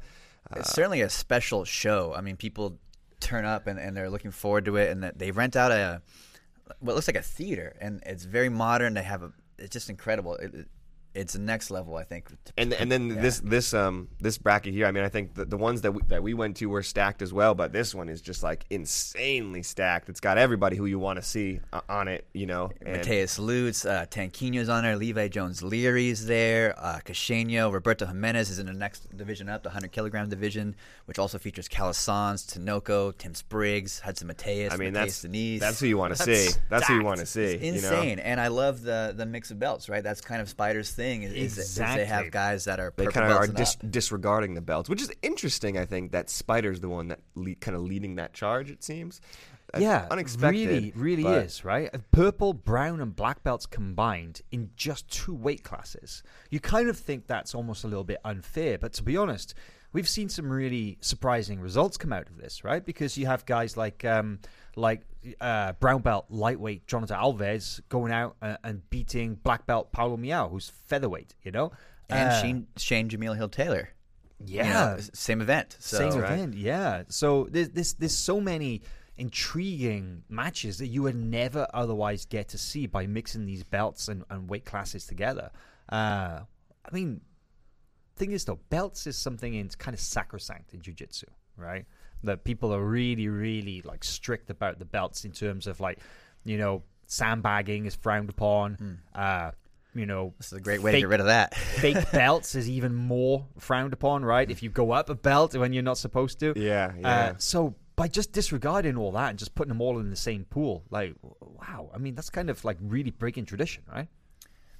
[0.56, 2.12] It's certainly a special show.
[2.12, 2.78] I mean, people
[3.20, 6.02] turn up and, and they're looking forward to it, and that they rent out a
[6.80, 8.94] what looks like a theater, and it's very modern.
[8.94, 10.34] They have a it's just incredible.
[10.36, 10.68] It,
[11.16, 12.28] it's the next level, I think.
[12.56, 14.86] and and then this this um this bracket here.
[14.86, 17.22] I mean, I think the, the ones that we, that we went to were stacked
[17.22, 20.08] as well, but this one is just like insanely stacked.
[20.08, 22.70] It's got everybody who you want to see uh, on it, you know.
[22.82, 28.50] And Mateus Lutz, uh, Tanquino's on there, Levi Jones Leary's there, uh, Cacheno, Roberto Jimenez
[28.50, 30.76] is in the next division up, the 100 kilogram division,
[31.06, 35.60] which also features Calisans, Tinoco, Tim Spriggs, Hudson Mateus, I mean, Mateus that's Denise.
[35.60, 36.48] that's who you want to see.
[36.68, 37.52] That's who you want to see.
[37.52, 37.76] you know?
[37.78, 38.18] insane.
[38.18, 40.02] And I love the the mix of belts, right?
[40.02, 41.05] That's kind of Spyder's thing.
[41.06, 44.60] Is, is, is they have guys that are They kind of are dis- disregarding the
[44.60, 45.78] belts, which is interesting.
[45.78, 48.70] I think that Spyder's the one that le- kind of leading that charge.
[48.70, 49.20] It seems.
[49.72, 50.68] That's yeah, unexpected.
[50.68, 51.90] Really, really but- is right.
[51.92, 56.22] Uh, Purple, brown, and black belts combined in just two weight classes.
[56.50, 59.54] You kind of think that's almost a little bit unfair, but to be honest,
[59.96, 62.84] we've seen some really surprising results come out of this, right?
[62.84, 64.40] Because you have guys like um,
[64.76, 65.00] like
[65.40, 70.50] uh, brown belt lightweight Jonathan Alves going out uh, and beating black belt Paulo Miyao,
[70.50, 71.34] who's featherweight.
[71.42, 71.72] You know,
[72.10, 73.88] And Uh, Shane, Shane Jamil Hill Taylor.
[74.44, 75.76] yeah, You know, same event.
[75.80, 76.30] So same right.
[76.30, 77.04] event, yeah.
[77.08, 78.82] So there's, there's there's so many
[79.16, 84.24] intriguing matches that you would never otherwise get to see by mixing these belts and,
[84.28, 85.50] and weight classes together.
[85.90, 86.40] Uh,
[86.84, 87.22] I mean,
[88.16, 91.26] thing is though, belts is something in kind of sacrosanct in jiu-jitsu,
[91.56, 91.86] right?
[92.24, 95.98] That people are really, really like strict about the belts in terms of like,
[96.44, 98.76] you know, sandbagging is frowned upon.
[99.14, 99.52] Uh,
[99.94, 101.54] you know, this is a great way to get rid of that.
[101.54, 104.50] fake belts is even more frowned upon, right?
[104.50, 106.52] If you go up a belt when you're not supposed to.
[106.56, 107.08] Yeah, yeah.
[107.08, 110.44] Uh, so by just disregarding all that and just putting them all in the same
[110.44, 111.90] pool, like, wow.
[111.94, 114.08] I mean, that's kind of like really breaking tradition, right?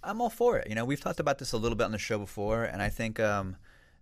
[0.03, 0.69] I'm all for it.
[0.69, 2.89] You know, we've talked about this a little bit on the show before, and I
[2.89, 3.57] think um,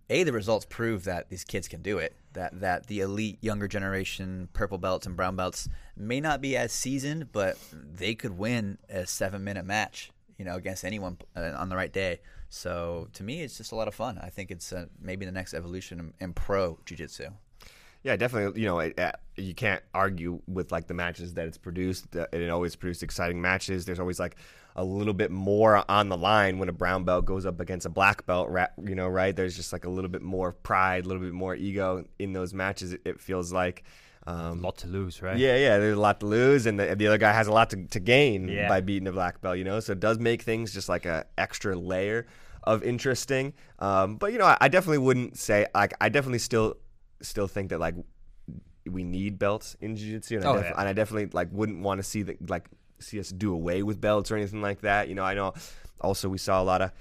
[0.09, 2.15] a the results prove that these kids can do it.
[2.33, 6.71] That that the elite younger generation purple belts and brown belts may not be as
[6.71, 10.11] seasoned, but they could win a seven minute match.
[10.37, 12.19] You know, against anyone uh, on the right day.
[12.49, 14.19] So to me, it's just a lot of fun.
[14.21, 17.29] I think it's uh, maybe the next evolution in, in pro jiu-jitsu.
[18.05, 18.61] Yeah, definitely.
[18.61, 22.15] You know, it, uh, you can't argue with like the matches that it's produced.
[22.15, 23.83] Uh, It always produced exciting matches.
[23.85, 24.35] There's always like
[24.75, 27.89] a little bit more on the line when a brown belt goes up against a
[27.89, 28.49] black belt.
[28.83, 29.35] You know, right?
[29.35, 32.53] There's just like a little bit more pride, a little bit more ego in those
[32.53, 32.93] matches.
[32.93, 33.83] It, it feels like.
[34.27, 35.37] A Um, lot to lose, right?
[35.37, 35.77] yeah, yeah.
[35.77, 37.99] There's a lot to lose, and the, the other guy has a lot to, to
[37.99, 38.67] gain Yeah.
[38.67, 39.57] by beating a black belt.
[39.59, 42.25] You know, so it does make things just like a extra layer
[42.63, 43.53] of interesting.
[43.77, 46.77] Um, but you know, I, I definitely wouldn't say like I definitely still
[47.25, 47.95] still think that like
[48.89, 50.79] we need belts in jiu-jitsu and, I Oh, def- yeah.
[50.79, 53.99] and I definitely like wouldn't want to see that like see us do away with
[53.99, 55.09] belts or anything like that.
[55.09, 55.53] You know, I know
[56.01, 56.91] also we saw a lot of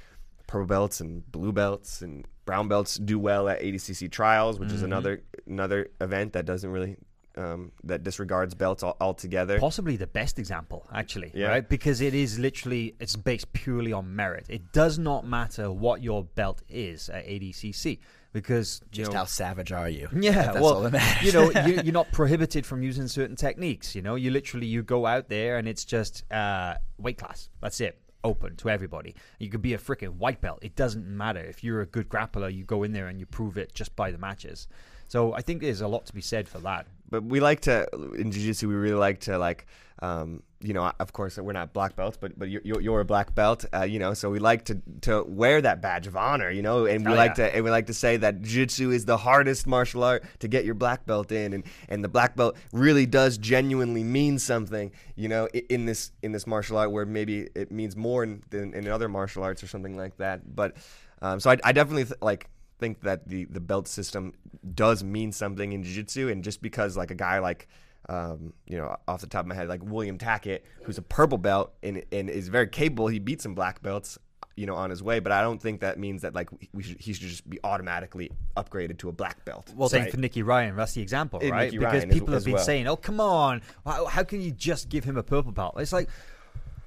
[0.46, 4.76] purple belts and blue belts and brown belts do well at ADCC trials, which is
[4.76, 4.84] Mm-hmm.
[4.86, 6.96] another another event that doesn't really
[7.36, 9.58] um, that disregards belts altogether.
[9.58, 11.48] possibly the best example actually Yeah.
[11.48, 16.00] right because it is literally it's based purely on merit it does not matter what
[16.00, 17.98] your belt is at adcc
[18.34, 20.08] because you Just know, how savage are you?
[20.12, 21.22] yeah that's well all that matters.
[21.22, 24.16] you know you, you're not prohibited from using certain techniques you know?
[24.16, 27.48] You literally you go out there and it's just uh, weight class.
[27.62, 27.98] That's it.
[28.22, 29.14] Open to everybody.
[29.38, 30.58] You could be a freaking white belt.
[30.62, 31.40] It doesn't matter.
[31.40, 34.10] If you're a good grappler you go in there and you prove it just by
[34.10, 34.66] the matches
[35.08, 37.86] so i think there's a lot to be said for that but we like to
[38.16, 39.66] in jiu-jitsu we really like to like
[40.02, 43.34] um, you know of course we're not black belts but but you're, you're a black
[43.34, 46.62] belt uh, you know so we like to to wear that badge of honor you
[46.62, 47.48] know and we Oh, like yeah.
[47.48, 50.64] to and we like to say that jiu-jitsu is the hardest martial art to get
[50.64, 55.28] your black belt in and and the black belt really does genuinely mean something you
[55.28, 58.88] know in this in this martial art where maybe it means more in, than in
[58.88, 60.76] other martial arts or something like that but
[61.22, 62.48] um, so I, I definitely th- like
[62.84, 64.32] think that the the belt system
[64.74, 67.62] does mean something in jiu-jitsu and just because like a guy like
[68.08, 71.38] um, you know off the top of my head like William Tackett who's a purple
[71.38, 74.18] belt and and is very capable he beat some black belts
[74.56, 77.00] you know on his way but I don't think that means that like we should,
[77.00, 80.10] he should just be automatically upgraded to a black belt Well, same Right.
[80.12, 80.76] for Nicky Ryan.
[80.76, 81.64] That's the example, And right?
[81.72, 82.64] Nicky because Ryan as- people have as been well.
[82.70, 83.62] saying, "Oh, come on!
[83.86, 86.08] How, how can you just give him a purple belt?" It's like,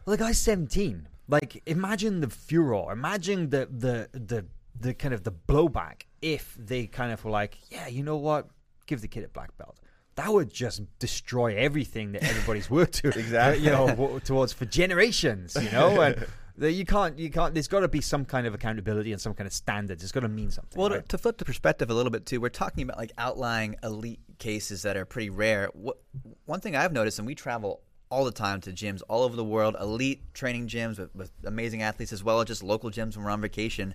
[0.06, 1.08] well, the guy's seventeen.
[1.30, 2.86] Like, imagine the furor.
[3.00, 4.46] Imagine the the the
[4.80, 8.48] the kind of the blowback if they kind of were like, "Yeah, you know what?
[8.86, 9.78] Give the kid a black belt."
[10.16, 13.64] That would just destroy everything that everybody's worked to, Exactly.
[13.64, 15.56] You know, w- towards for generations.
[15.62, 16.26] You know, and
[16.76, 17.54] you can't, you can't.
[17.54, 20.02] There's got to be some kind of accountability and some kind of standards.
[20.02, 20.80] It's got to mean something.
[20.80, 21.10] Well, to, right?
[21.10, 24.82] to flip the perspective a little bit too, we're talking about like outlying elite cases
[24.82, 25.70] that are pretty rare.
[25.74, 25.98] What,
[26.46, 29.44] one thing I've noticed, and we travel all the time to gyms all over the
[29.44, 33.26] world, elite training gyms with, with amazing athletes, as well as just local gyms when
[33.26, 33.94] we're on vacation.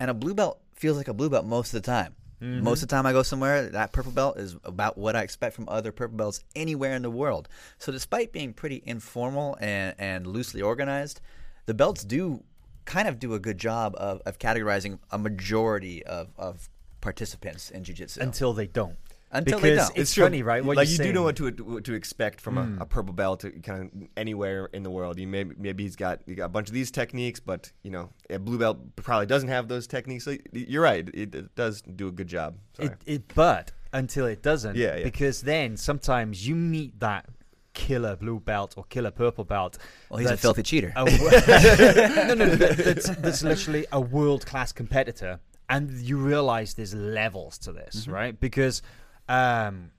[0.00, 2.16] And a blue belt feels like a blue belt most of the time.
[2.42, 2.64] Mm-hmm.
[2.64, 5.54] Most of the time I go somewhere, that purple belt is about what I expect
[5.54, 7.48] from other purple belts anywhere in the world.
[7.78, 11.20] So, despite being pretty informal and, and loosely organized,
[11.66, 12.42] the belts do
[12.86, 16.70] kind of do a good job of, of categorizing a majority of, of
[17.02, 18.20] participants in jiu-jitsu.
[18.20, 18.96] until they don't.
[19.32, 19.98] Until they because don't.
[19.98, 20.24] It's, true.
[20.24, 20.64] funny, right?
[20.64, 23.12] What like you're you do know what to what to expect from a, a purple
[23.14, 25.18] belt kind of anywhere in the world.
[25.20, 28.10] You maybe maybe he's got you got a bunch of these techniques, but you know
[28.28, 30.24] a blue belt probably doesn't have those techniques.
[30.24, 32.56] So you're right; it, it does do a good job.
[32.74, 32.88] Sorry.
[32.88, 35.04] It, it, but until it doesn't, Yeah, yeah.
[35.04, 37.26] because then sometimes you meet that
[37.72, 39.78] killer blue belt or killer purple belt.
[40.08, 40.92] well, he's a filthy cheater.
[40.96, 41.10] a wo-
[42.26, 45.38] no, no, that, that's, that's literally a world class competitor,
[45.68, 48.12] and you realize there's levels to this, Mm-hmm.
[48.12, 48.40] right?
[48.40, 48.82] Because
[49.30, 49.92] um,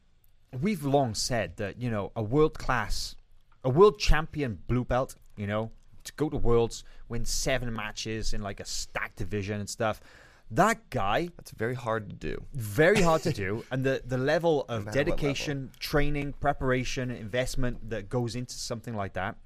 [0.61, 3.15] we've long said that you know a world class,
[3.63, 5.71] a world champion blue belt, you know,
[6.03, 10.01] to go to worlds, win seven matches in like a stacked division and stuff.
[10.53, 12.43] That guy That's very hard to do.
[12.53, 18.09] very hard to do and the the level of what dedication training preparation investment that
[18.09, 19.37] goes into something like that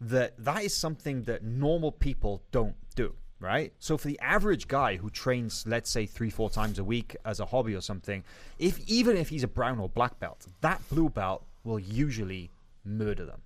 [0.00, 4.96] that that is something that normal people don't do right so for the average guy
[4.96, 8.24] who trains let's say three four times a week as a hobby or something
[8.58, 12.50] if even if he's a brown or black belt that blue belt will usually
[12.84, 13.40] murder them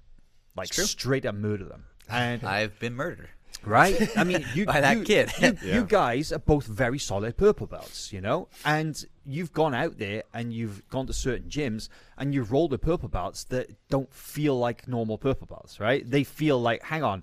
[0.57, 3.29] like straight up murder them and I've been murdered.
[3.65, 4.17] right?
[4.17, 5.31] I mean, you By that you- kid.
[5.41, 5.75] you, Yeah.
[5.77, 10.23] you guys are both very solid purple belts, you know, and you've gone out there
[10.33, 14.59] and you've gone to certain gyms and you've rolled the purple belts that don't feel
[14.59, 16.09] like normal purple belts, right?
[16.09, 17.23] They feel like, hang on,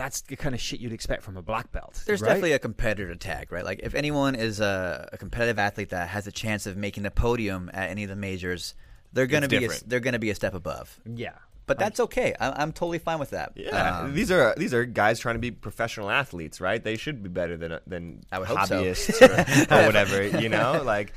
[0.00, 2.02] that's the kind of shit you'd expect from a black belt.
[2.06, 2.28] There's right?
[2.28, 3.64] definitely a competitor tag, right?
[3.64, 7.10] Like if anyone is a, a competitive athlete that has a chance of making the
[7.10, 8.74] podium at any of the majors,
[9.12, 10.98] they're gonna It's be a, they're gonna be a step above.
[11.04, 11.32] yeah.
[11.66, 12.34] But that's okay.
[12.40, 13.52] I, I'm totally fine with that.
[13.54, 16.82] Yeah, Um, these are these are guys trying to be professional athletes, right?
[16.82, 18.82] They should be better than than I would hope so.
[18.82, 19.22] hobbyists
[19.70, 20.82] or, or whatever, you know.
[20.84, 21.12] Like,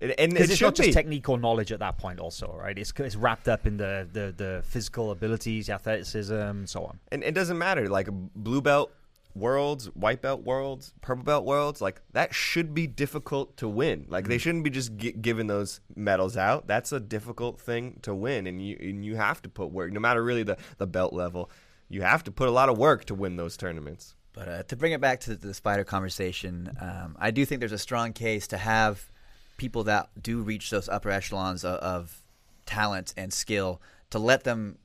[0.00, 0.92] and, and it it's should not just be.
[0.92, 2.78] technique or knowledge at that point, also, right?
[2.78, 6.98] It's, it's wrapped up in the, the, the physical abilities, athleticism, and so on.
[7.12, 8.92] and it doesn't matter like blue belt
[9.34, 14.24] worlds white belt worlds purple belt worlds like that should be difficult to win like
[14.24, 14.28] Mm.
[14.28, 18.46] they shouldn't be just gi- giving those medals out that's a difficult thing to win
[18.46, 21.50] and you and you have to put work no matter really the the belt level
[21.90, 24.74] you have to put a lot of work to win those tournaments But uh, to
[24.76, 28.46] bring it back to the Spyder conversation, um, I do think there's a strong case
[28.48, 29.10] to have
[29.56, 32.22] people that do reach those upper echelons of, of
[32.66, 34.78] talent and skill to let them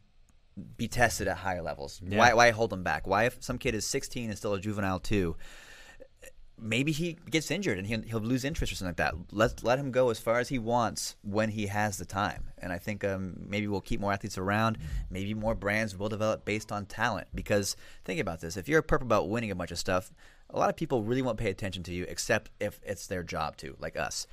[0.77, 2.01] be tested at higher levels.
[2.03, 2.17] Yeah.
[2.17, 3.07] Why, why hold them back?
[3.07, 5.35] Why if some kid is 16 and still a juvenile too?
[6.61, 9.15] maybe he gets injured and he'll, he'll lose interest or something like that.
[9.31, 12.45] Let let him go as far as he wants when he has the time.
[12.59, 14.77] And I think um, maybe we'll keep more athletes around.
[15.09, 17.27] Maybe more brands will develop based on talent.
[17.33, 20.11] Because think about this: if you're a purple about winning a bunch of stuff,
[20.49, 23.57] a lot of people really won't pay attention to you, except if it's their job
[23.57, 24.27] to, like us.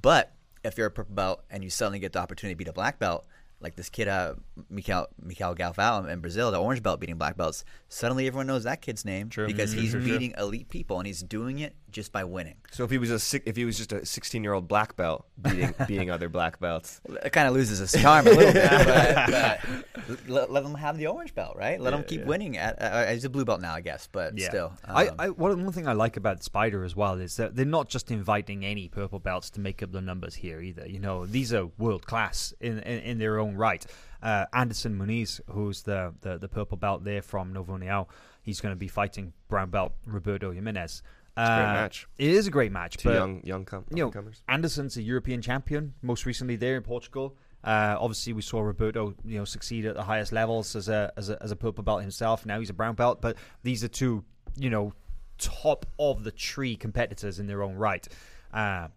[0.00, 0.32] But
[0.64, 2.98] if you're a purple belt and you suddenly get the opportunity to beat a black
[2.98, 3.26] belt,
[3.60, 4.34] like this kid, uh,
[4.68, 8.82] Mikael, Mikael Galvao in Brazil, the orange belt beating black belts, suddenly everyone knows that
[8.82, 12.56] kid's name because he's beating elite people and he's doing it just by winning.
[12.72, 14.96] So if he was a si- if he was just a 16 year old black
[14.96, 18.70] belt beating beating other black belts, It kind of loses its charm a little bit,
[18.86, 19.60] but,
[20.06, 21.80] but let, let him have the orange belt, right?
[21.80, 22.56] Let him keep winning.
[22.58, 24.72] At, uh, he's a blue belt now, I guess, but still.
[24.84, 27.64] I, um, I one one thing I like about Spyder as well is that they're
[27.64, 30.86] not just inviting any purple belts to make up the numbers here either.
[30.88, 33.84] You know, these are world class in, in in their own right.
[34.22, 38.06] Uh, Anderson Muniz, who's the, the the purple belt there from Novo União,
[38.42, 41.02] he's going to be fighting brown belt Roberto Jimenez.
[41.36, 42.06] a great Uh, match.
[42.18, 42.96] It is a great match.
[42.96, 44.42] two young young com- you know, comers.
[44.48, 47.36] Anderson's a European champion, most recently there in Portugal.
[47.62, 51.30] Uh, obviously, we saw Roberto, you know, succeed at the highest levels as a, as
[51.30, 52.44] a as a purple belt himself.
[52.46, 54.22] Now he's a brown belt, but these are two,
[54.56, 54.92] you know,
[55.38, 58.06] top of the tree competitors in their own right.
[58.52, 58.88] Uh,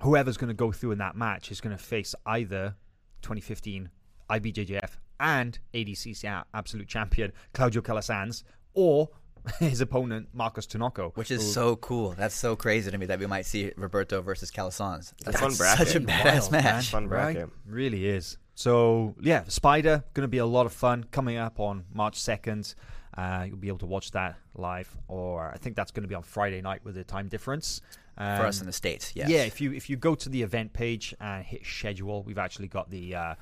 [0.00, 2.74] whoever's going to go through in that match is going to face either
[3.22, 3.90] 2015
[4.30, 8.42] IBJJF and ADCC absolute champion Claudio Calasans
[8.74, 9.10] or
[9.58, 12.10] his opponent Marcos Tinoco, which is so cool.
[12.10, 15.14] That's so crazy to me that we might see Roberto versus Calasans.
[15.24, 16.90] That's fun such a badass Wild, match.
[16.90, 17.34] Fun right?
[17.34, 17.50] bracket.
[17.66, 18.36] Really is.
[18.54, 22.74] So yeah, Spyder going to be a lot of fun coming up on March second.
[23.16, 26.14] Uh, you'll be able to watch that live, or I think that's going to be
[26.14, 27.80] on Friday night with the time difference.
[28.20, 29.28] Um, For us in the States, yes.
[29.28, 32.66] Yeah, if you if you go to the event page and hit schedule, we've actually
[32.68, 33.34] got the uh,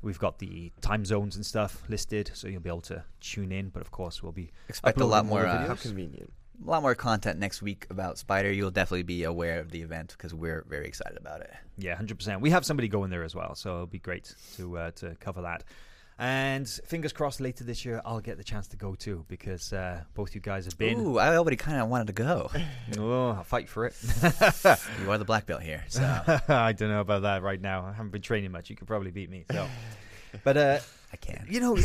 [0.00, 3.68] we've got the time zones and stuff listed, so you'll be able to tune in.
[3.68, 6.32] But of course, we'll be Expect a lot more, uh, How convenient.
[6.66, 8.54] a lot more content next week about Spyder.
[8.56, 11.52] You'll definitely be aware of the event because we're very excited about it.
[11.76, 12.40] Yeah, hundred percent.
[12.40, 15.42] We have somebody going there as well, so it'll be great to uh, to cover
[15.42, 15.62] that.
[16.18, 20.02] And fingers crossed, later this year I'll get the chance to go too because uh,
[20.14, 21.00] both you guys have been.
[21.00, 22.50] Ooh, I already kind of wanted to go.
[22.98, 23.94] Oh, I'll fight for it.
[25.02, 26.02] you are the black belt here, so
[26.48, 27.86] I don't know about that right now.
[27.86, 28.68] I haven't been training much.
[28.70, 29.44] You could probably beat me.
[29.50, 29.66] So,
[30.44, 30.78] but uh,
[31.12, 31.46] I can.
[31.48, 31.76] you know,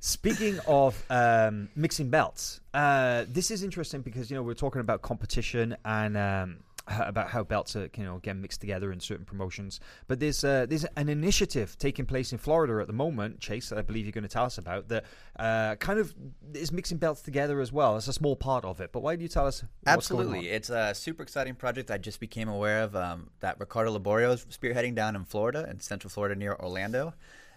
[0.00, 5.02] speaking of um, mixing belts, uh, this is interesting because you know we're talking about
[5.02, 9.80] competition and um, about how belts are you know get mixed together in certain promotions.
[10.06, 13.68] But there's uh, there's an initiative taking place in Florida at the moment, Chase.
[13.68, 15.04] That I believe you're going to tell us about that.
[15.38, 16.14] Uh, kind of
[16.54, 17.96] is mixing belts together as well.
[17.96, 18.92] It's a small part of it.
[18.92, 19.64] But why do you tell us?
[19.86, 20.48] Absolutely.
[20.48, 24.44] It's a super exciting project I just became aware of um, that Ricardo Liborio is
[24.46, 27.14] spearheading down in Florida, in central Florida near Orlando.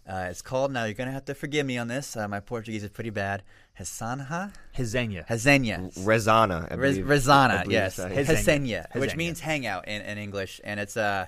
[0.07, 2.39] Uh, it's called, now you're going to have to forgive me on this, uh, my
[2.39, 3.43] Portuguese is pretty bad,
[3.79, 4.51] Hassanha?
[4.75, 5.27] Hezenia.
[5.27, 5.93] Hazenia.
[5.99, 6.71] Rezana.
[6.71, 7.99] I Rez- believe- Rezana, yes.
[7.99, 8.87] it's, Hezenia.
[8.91, 10.59] Hasenia, which means hangout in, in English.
[10.63, 11.27] And it's uh,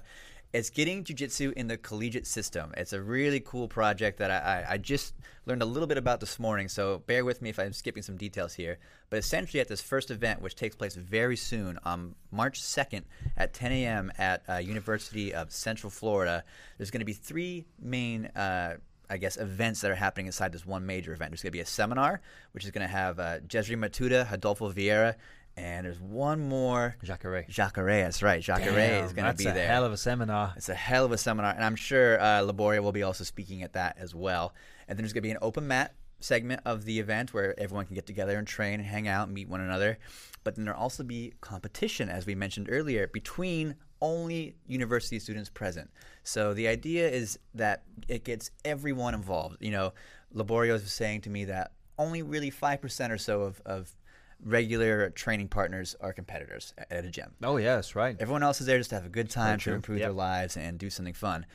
[0.53, 2.71] it's getting jujitsu in the collegiate system.
[2.77, 5.15] It's a really cool project that I, I, I just
[5.47, 8.17] learned a little bit about this morning, so bear with me if I'm skipping some
[8.17, 8.77] details here.
[9.09, 13.01] But essentially, at this first event, which takes place very soon on March 2nd
[13.35, 14.11] at 10 a.m.
[14.19, 16.43] at uh, University of Central Florida,
[16.77, 18.27] there's going to be three main.
[18.27, 18.77] Uh,
[19.09, 21.29] I guess events that are happening inside this one major event.
[21.31, 22.21] There's going to be a seminar,
[22.53, 25.15] which is going to have uh, Gezary Matuda, Rodolfo Vieira,
[25.55, 26.95] and there's one more.
[27.03, 27.45] Jacare.
[27.47, 28.41] Jacare, that's right.
[28.41, 29.53] Jacare Damn, is going to be there.
[29.53, 30.53] that's a hell of a seminar.
[30.55, 33.63] It's a hell of a seminar, and I'm sure uh, Liborio will be also speaking
[33.63, 34.53] at that as well.
[34.87, 37.85] And then there's going to be an open mat segment of the event where everyone
[37.85, 39.99] can get together and train and hang out and meet one another.
[40.43, 45.89] But then there'll also be competition, as we mentioned earlier, between only university students present.
[46.23, 49.57] So the idea is that it gets everyone involved.
[49.61, 49.93] You know,
[50.33, 53.95] Liborio was saying to me that only really 5% or so of, of
[54.43, 57.33] regular training partners are competitors at- a gym.
[57.43, 58.15] Oh yes, right.
[58.19, 60.05] Everyone else is there just to have a good time to improve Yep.
[60.07, 61.45] their lives and do something fun.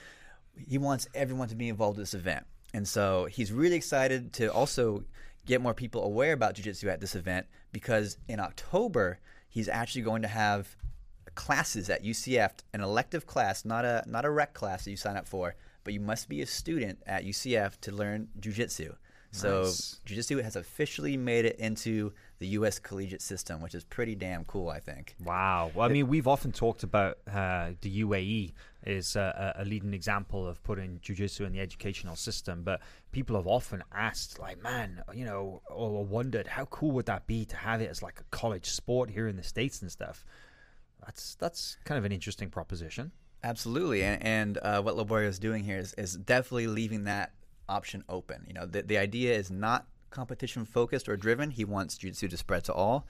[0.57, 2.47] He wants everyone to be involved in this event.
[2.75, 5.05] And so he's really excited to also
[5.47, 10.23] get more people aware about jiu-jitsu at this event because in October he's actually going
[10.23, 10.77] to have
[11.35, 15.17] classes at UCF, an elective class, not a not a rec class that you sign
[15.17, 18.95] up for, but you must be a student at UCF to learn jiu-jitsu.
[19.31, 20.01] So Nice.
[20.07, 22.79] jiu-jitsu has officially made it into the U.S.
[22.79, 25.17] collegiate system, which is pretty damn cool, I think.
[25.23, 25.71] Wow.
[25.75, 28.53] Well, I mean, we've often talked about uh, the UAE
[28.87, 32.81] is uh, a a leading example of putting jujitsu in the educational system, but
[33.13, 37.45] people have often asked, like, man, you know, or wondered how cool would that be
[37.45, 40.25] to have it as like a college sport here in the states and stuff.
[41.05, 43.13] That's that's kind of an interesting proposition.
[43.45, 47.33] Absolutely, and, and uh, what Liborio is doing here is, is definitely leaving that
[47.69, 48.45] option open.
[48.47, 51.51] You know, the, the idea is not competition focused or driven.
[51.51, 53.07] He wants jiu-jitsu to spread to all.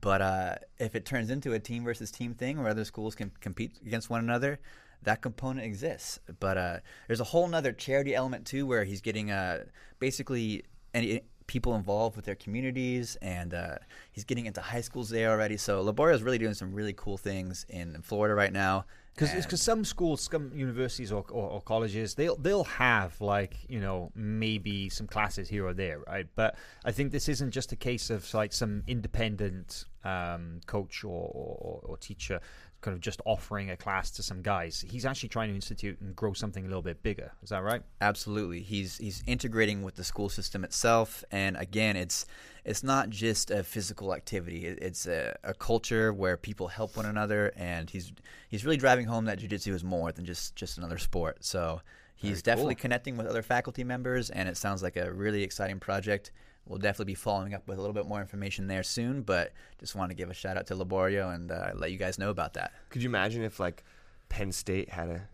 [0.00, 3.30] But uh, if it turns into a team versus team thing where other schools can
[3.40, 4.58] compete against one another,
[5.02, 6.18] that component exists.
[6.40, 9.64] But uh, there's a whole nother charity element too, where he's getting uh,
[9.98, 13.76] basically any people involved with their communities, and uh,
[14.12, 15.56] he's getting into high schools there already.
[15.56, 18.84] So Liborio is really doing some really cool things in, in Florida right now.
[19.14, 24.12] Because some schools, some universities or, or, or colleges, they'll they'll have like you know
[24.14, 26.26] maybe some classes here or there, right?
[26.34, 31.30] But I think this isn't just a case of like some independent um, coach or,
[31.32, 32.40] or, or teacher
[32.86, 34.84] kind of just offering a class to some guys.
[34.88, 37.32] He's actually trying to institute and grow something a little bit bigger.
[37.42, 37.82] Is that right?
[38.00, 42.26] Absolutely, he's he's integrating with the school system itself, and again, it's
[42.64, 47.52] it's not just a physical activity; it's a, a culture where people help one another,
[47.56, 48.12] and he's
[48.48, 51.38] he's really driving home that jujitsu is more than just just another sport.
[51.44, 51.80] So
[52.14, 56.30] he's definitely connecting with other faculty members, and it sounds like a really exciting project.
[56.66, 59.94] We'll definitely be following up with a little bit more information there soon, but just
[59.94, 62.54] want to give a shout out to Liborio and uh, let you guys know about
[62.54, 62.72] that.
[62.90, 63.84] Could you imagine if like
[64.28, 65.28] Penn State had a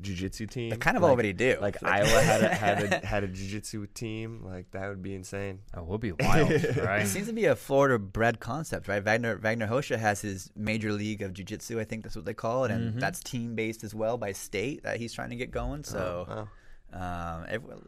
[0.00, 0.70] jiu-jitsu team?
[0.70, 1.58] They kind of Like- already do.
[1.60, 4.42] Like Iowa had a had a had a jiu-jitsu team.
[4.42, 5.60] Like that would be insane.
[5.74, 7.02] That would be wild, right?
[7.02, 9.02] It seems to be a Florida bred concept, right?
[9.04, 12.64] Wagner Wagner Rocha has his major league of jiu-jitsu, I think that's what they call
[12.64, 15.84] it, and that's team based as well by state that he's trying to get going.
[15.84, 16.48] So wow.
[16.94, 17.44] Um,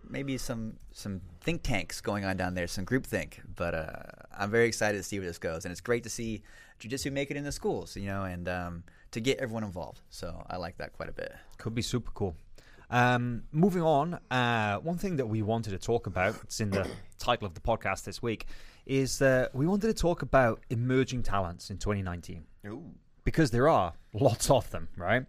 [0.08, 3.40] maybe some some think tanks going on down there, some group think.
[3.54, 4.02] But uh,
[4.36, 6.42] I'm very excited to see where this goes, and it's great to see
[6.78, 10.00] jiu-jitsu make it in the schools, you know, and um, to get everyone involved.
[10.10, 11.32] So I like that quite a bit.
[11.58, 12.36] Could be super cool.
[12.90, 16.88] Um, moving on, uh, one thing that we wanted to talk about, it's in the
[17.18, 18.46] title of the podcast this week,
[18.86, 22.84] is that we wanted to talk about emerging talents in 2019 Ooh.
[23.24, 25.24] because there are lots of them, right?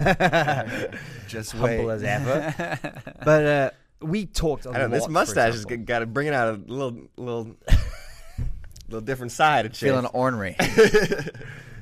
[1.28, 2.80] Just humble as ever.
[3.24, 3.70] but uh,
[4.00, 4.78] we talked a I lot.
[4.78, 4.88] know.
[4.88, 7.56] This mustache has got to bring it out a little, little,
[8.88, 9.80] little different side of Chase.
[9.80, 10.56] Feeling ornery.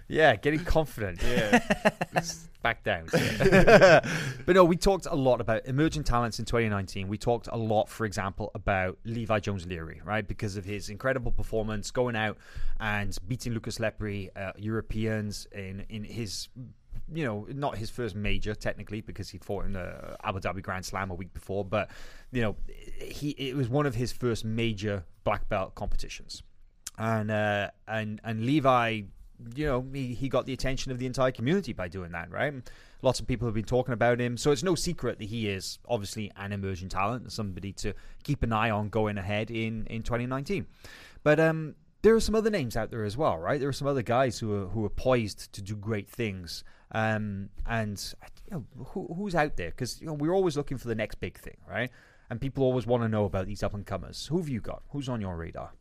[0.09, 1.23] Yeah, getting confident.
[1.23, 1.61] Yeah.
[2.63, 3.07] Back down.
[3.13, 7.09] but no, we talked a lot about emerging talents in 2019.
[7.09, 10.27] We talked a lot, for example, about Levi Jones Leary, right?
[10.27, 12.39] Because of his incredible performance going out
[12.81, 16.49] and beating Lucas Lepri, uh, Europeans, in, in his
[17.13, 20.85] you know, not his first major technically because he fought in the Abu Dhabi Grand
[20.85, 21.91] Slam a week before, but
[22.33, 22.57] you know,
[23.01, 26.43] he it was one of his first major black belt competitions,
[26.99, 29.03] and uh, and and Levi,
[29.55, 32.55] you know, he, he got the attention of the entire community by doing that, right?
[33.03, 35.79] Lots of people have been talking about him, so it's no secret that he is
[35.87, 37.93] obviously an emerging talent, somebody to
[38.23, 40.67] keep an eye on going ahead in in 2019.
[41.23, 41.75] But um,
[42.05, 43.59] there are some other names out there as well, right?
[43.59, 46.63] There are some other guys who are who are poised to do great things.
[46.93, 48.15] Um, and
[48.51, 49.71] you know, who, who's out there?
[49.71, 51.91] Because you know, we're always looking for the next big thing, right?
[52.29, 54.27] And people always want to know about these up and comers.
[54.27, 54.83] Who have you got?
[54.91, 55.73] Who's on your radar?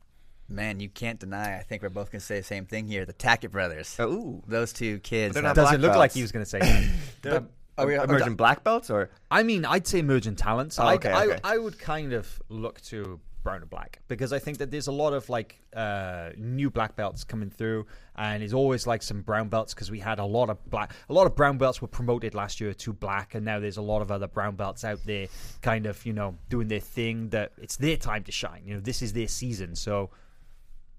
[0.48, 1.58] Man, you can't deny.
[1.58, 3.06] I think we're both going to say the same thing here.
[3.06, 3.98] The Tackett brothers.
[4.00, 4.44] Ooh.
[4.48, 5.34] Those two kids.
[5.34, 6.60] They're not Doesn't black look like he was going to say
[7.22, 7.44] that.
[7.76, 10.80] They're we- emerging black belts or I mean, I'd say emerging talents.
[10.80, 11.40] Oh, I, okay, I, okay.
[11.44, 14.92] I would kind of look to brown and black because I think that there's a
[14.92, 17.86] lot of like uh, new black belts coming through,
[18.16, 21.14] and there's always like some brown belts because we had a lot of black, a
[21.14, 24.02] lot of brown belts were promoted last year to black, and now there's a lot
[24.02, 25.28] of other brown belts out there,
[25.62, 27.30] kind of you know doing their thing.
[27.30, 28.64] That it's their time to shine.
[28.66, 29.76] You know, this is their season.
[29.76, 30.10] So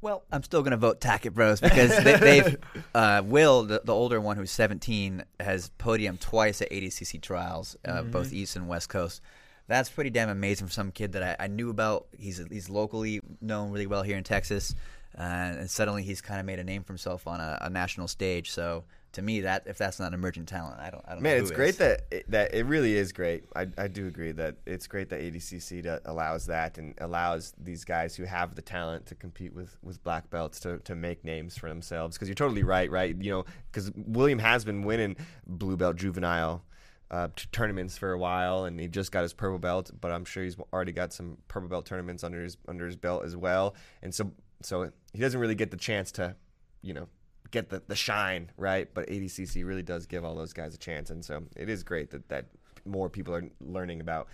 [0.00, 2.56] Well, I'm still going to vote Tackett Bros because they, they've
[2.94, 8.02] uh, Will, the, the older one who's 17, has podiumed twice at ADCC trials, uh,
[8.02, 9.22] both East and West Coast.
[9.66, 12.06] That's pretty damn amazing for some kid that I, I knew about.
[12.16, 14.74] He's he's locally known really well here in Texas,
[15.18, 18.08] uh, and suddenly he's kind of made a name for himself on a, a national
[18.08, 18.50] stage.
[18.50, 18.84] So
[19.14, 21.02] to me, that if that's not emerging talent, I don't.
[21.06, 21.56] I don't know Man, it's is.
[21.56, 23.44] great that it, that it really is great.
[23.56, 28.14] I, I do agree that it's great that ADCC allows that and allows these guys
[28.14, 31.68] who have the talent to compete with, with black belts to, to make names for
[31.68, 32.16] themselves.
[32.16, 33.16] Because you're totally right, right?
[33.18, 36.64] You know, because William has been winning blue belt juvenile
[37.10, 39.90] uh, tournaments for a while, and he just got his purple belt.
[40.00, 43.24] But I'm sure he's already got some purple belt tournaments under his under his belt
[43.24, 43.74] as well.
[44.02, 44.32] And so
[44.62, 46.36] so he doesn't really get the chance to,
[46.82, 47.08] you know,
[47.50, 48.88] get the, the shine, right?
[48.92, 52.10] But ADCC really does give all those guys a chance, and so it is great
[52.10, 52.46] that, that
[52.84, 54.28] more people are learning about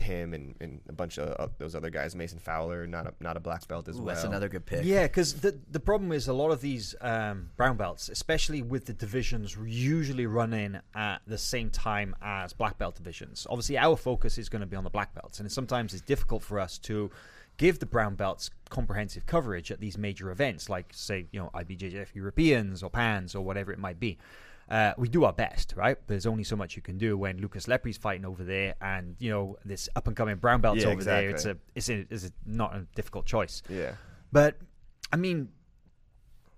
[0.00, 2.14] him and, and a bunch of uh, those other guys.
[2.14, 4.14] Mason Fowler, not a not a black belt as Ooh, well.
[4.14, 4.84] That's another good pick.
[4.84, 8.86] Yeah, because the the problem is a lot of these um, brown belts, especially with
[8.86, 13.46] the divisions, usually running at the same time as black belt divisions.
[13.48, 16.42] Obviously, our focus is going to be on the black belts, and sometimes it's difficult
[16.42, 17.10] for us to
[17.56, 22.14] give the brown belts comprehensive coverage at these major events, like say you know IBJJF
[22.14, 24.18] Europeans or Pans or whatever it might be.
[24.74, 25.96] Uh, we do our best, right?
[26.08, 29.30] There's only so much you can do when Lucas Lepri's fighting over there, and you
[29.30, 31.30] know this up and coming brown belt's Yeah, over there.
[31.30, 33.62] It's a, it's a, it's a, not a difficult choice.
[33.68, 33.92] Yeah.
[34.32, 34.56] But
[35.12, 35.50] I mean,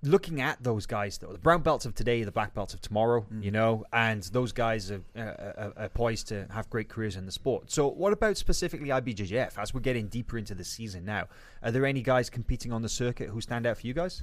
[0.02, 3.26] looking at those guys, though, the brown belts of today, the black belts of tomorrow,
[3.38, 7.26] you know, and those guys are, uh, are, are poised to have great careers in
[7.26, 7.70] the sport.
[7.70, 11.28] So, what about specifically IBJJF as we're getting deeper into the season now?
[11.62, 14.22] Are there any guys competing on the circuit who stand out for you guys?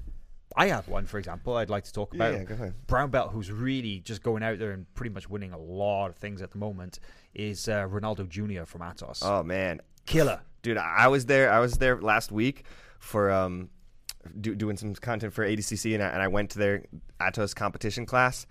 [0.56, 2.34] I have one, for example, I'd like to talk about.
[2.34, 2.74] Yeah, ahead.
[2.88, 6.16] Brown belt who's really just going out there and pretty much winning a lot of
[6.16, 7.00] things at the moment
[7.34, 8.66] is uh, Ronaldo Jr.
[8.66, 9.20] from Atos.
[9.24, 10.42] Oh man, Killer.
[10.62, 11.52] dude, I was there.
[11.52, 12.66] I was there last week
[13.00, 13.70] for um,
[14.40, 16.84] do, doing some content for ADCC, and I, and I went to their
[17.20, 18.46] Atos competition class.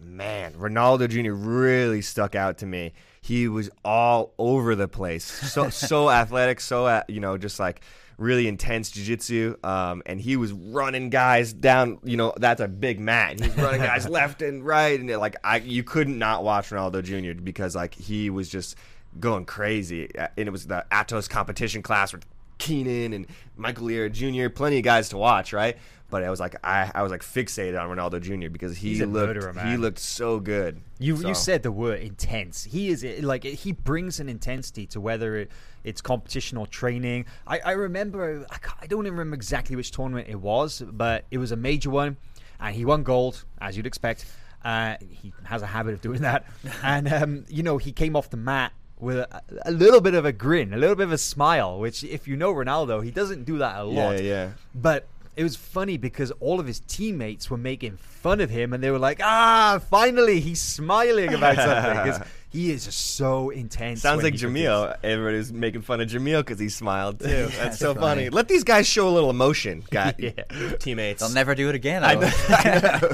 [0.00, 1.32] Man, Ronaldo Jr.
[1.32, 2.92] really stuck out to me.
[3.22, 7.82] He was all over the place, so so athletic, so uh, you know, just like
[8.18, 13.00] really intense jiu-jitsu um, and he was running guys down you know that's a big
[13.00, 17.02] mat he's running guys left and right and like I you couldn't not watch Ronaldo
[17.02, 17.40] Jr.
[17.40, 18.76] because like he was just
[19.20, 22.24] going crazy Uh, and it was the Atos competition class with
[22.58, 24.48] Keenan and Michael Liera Jr.
[24.48, 25.76] plenty of guys to watch right
[26.10, 28.50] but I was like I, I was like fixated on Ronaldo Jr.
[28.50, 32.64] because he looked murderer, he looked so good You So- you said the word intense.
[32.64, 35.50] He is like he brings an intensity to whether it,
[35.82, 37.26] it's competition or training.
[37.46, 41.38] I, I remember I, I don't even remember exactly which tournament it was, but it
[41.38, 42.16] was a major one,
[42.60, 44.24] and he won gold as you'd expect.
[44.64, 46.46] Uh, he has a habit of doing that,
[46.82, 50.24] and um, you know he came off the mat with a, a little bit of
[50.24, 51.78] a grin, a little bit of a smile.
[51.78, 54.14] Which, if you know Ronaldo, he doesn't do that a lot.
[54.14, 55.06] yeah yeah But
[55.36, 58.90] it was funny because all of his teammates were making fun of him, and they
[58.90, 62.26] were like, "Ah, finally, he's smiling about something.
[62.50, 64.00] he is just so intense.
[64.00, 64.60] Sounds like he forgets.
[64.64, 64.96] Jamil.
[65.02, 67.26] Everybody's making fun of Jamil because he smiled too.
[67.26, 68.22] That's, That's so funny.
[68.26, 68.28] funny.
[68.30, 70.14] Let these guys show a little emotion, guys.
[70.18, 70.30] Yeah.
[70.78, 71.20] Teammates.
[71.20, 72.04] They'll never do it again.
[72.04, 73.10] I I, know.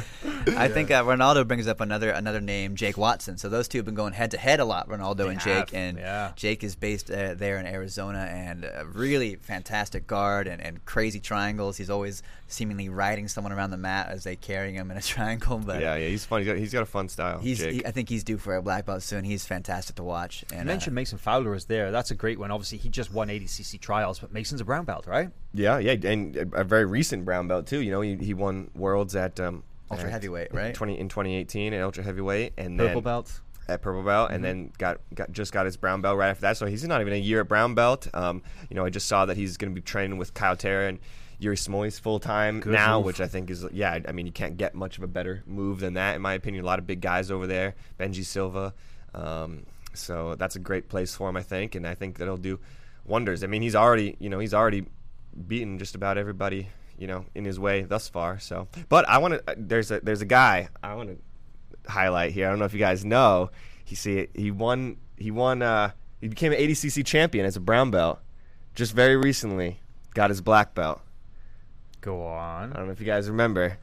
[0.47, 3.38] I think uh, Ronaldo brings up another another name, Jake Watson.
[3.38, 5.66] So those two have been going head to head a lot, Ronaldo They and have,
[5.66, 5.74] Jake.
[5.74, 6.32] And yeah.
[6.36, 11.20] Jake is based uh, there in Arizona, and a really fantastic guard and, and crazy
[11.20, 11.76] triangles.
[11.76, 15.59] He's always seemingly riding someone around the mat as they carry him in a triangle.
[15.59, 16.45] But Yeah, yeah, he's funny.
[16.45, 17.38] He's got, he's got a fun style.
[17.38, 17.72] he's Jake.
[17.72, 19.24] he, I think he's due for a black belt soon.
[19.24, 20.45] He's fantastic to watch.
[20.51, 21.91] You And mentioned uh, Mason Fowler is there.
[21.91, 22.51] That's a great one.
[22.51, 25.30] Obviously, he just won ADCC trials, but Mason's a brown belt, right?
[25.53, 27.80] yeah, yeah, and a, a very recent brown belt too.
[27.80, 30.74] You know, he, he won worlds at um, Ultra at heavyweight, right?
[30.74, 33.41] Twenty in 2018 at ultra heavyweight, and Purple then belt.
[33.68, 34.34] at purple belt, Mm-hmm.
[34.36, 36.57] and then got, got just got his brown belt right after that.
[36.57, 38.09] So he's not even a year at brown belt.
[38.14, 40.88] Um, you know, I just saw that he's going to be training with Kaio Terra
[40.88, 40.99] and
[41.38, 43.07] Yuri Simões full time now, move.
[43.07, 43.99] which I think is yeah.
[44.07, 46.62] I mean, you can't get much of a better move than that, in my opinion.
[46.64, 48.74] A lot of big guys over there, Benji Silva.
[49.14, 49.64] Um,
[49.95, 52.61] so that's a great place for him, I think, and I think that'll do
[53.05, 53.43] wonders.
[53.43, 54.84] I mean, he's already you know he's already
[55.49, 56.68] beaten just about everybody
[57.01, 58.39] you know in his way thus far.
[58.39, 59.55] So, but I want to.
[59.57, 62.47] There's a there's a guy I want to highlight here.
[62.47, 63.51] I don't know if you guys know.
[63.85, 65.91] He see he won he won uh
[66.21, 68.21] he became an ADCC champion as a brown belt
[68.75, 69.81] just very recently.
[70.15, 71.01] Got his black belt.
[72.01, 72.73] Go on.
[72.73, 73.79] I don't know if you guys remember.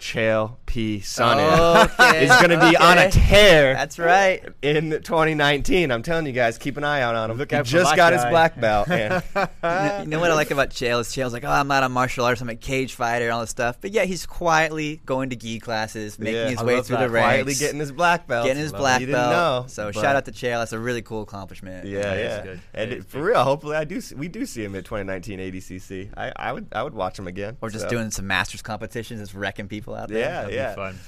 [0.00, 0.98] Chael P.
[1.00, 4.42] Sonnen Okay, is going to be on a tear That's right.
[4.62, 5.90] in 2019.
[5.92, 7.36] I'm telling you guys, keep an eye out on him.
[7.36, 8.88] Look he out just that got his black belt.
[9.62, 11.88] And you know what I like about Chael is Chael's like, oh, I'm not a
[11.88, 13.78] martial artist, I'm a cage fighter, and all this stuff.
[13.80, 16.48] But yeah, he's quietly going to gi classes, making Yeah.
[16.50, 17.02] his I way through that.
[17.06, 18.46] the ranks, quietly getting his black belt.
[18.46, 19.32] getting his Love black You didn't belt.
[19.32, 20.60] know, so shout out to Chael.
[20.60, 21.86] That's a really cool accomplishment.
[21.86, 22.42] Yeah, That is yeah.
[22.42, 22.60] good.
[22.74, 23.98] And That it- is for real, hopefully I do.
[23.98, 26.10] s- We do see him at 2019 ADCC.
[26.16, 27.56] I, I would I would watch him again.
[27.60, 30.18] Or just So, doing some masters competitions, just wrecking people out there.
[30.18, 30.74] Yeah, That'd be yeah.
[30.74, 30.98] fun.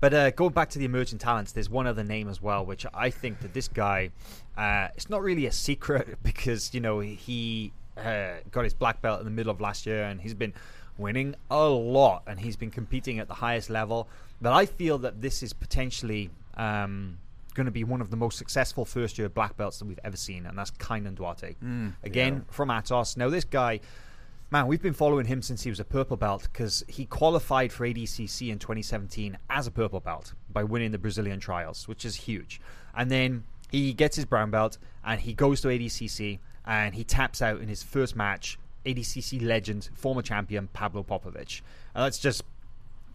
[0.00, 2.86] But uh, going back to the emerging talents, there's one other name as well, which
[2.94, 4.10] I think that this guy,
[4.56, 9.20] uh, it's not really a secret because you know he uh, got his black belt
[9.20, 10.54] in the middle of last year and he's been
[10.96, 14.08] winning a lot and he's been competing at the highest level.
[14.40, 17.18] But I feel that this is potentially um,
[17.52, 20.16] going to be one of the most successful first year black belts that we've ever
[20.16, 21.56] seen, and that's Kaynan Duarte.
[22.04, 23.16] Again from Atos.
[23.18, 23.80] Now this guy.
[24.52, 27.86] Man, we've been following him since he was a purple belt because he qualified for
[27.86, 32.60] ADCC in 2017 as a purple belt by winning the Brazilian trials, which is huge.
[32.96, 37.40] And then he gets his brown belt and he goes to ADCC and he taps
[37.40, 41.60] out in his first match ADCC legend, former champion Pablo Popovitch.
[41.60, 42.42] Uh, and that's just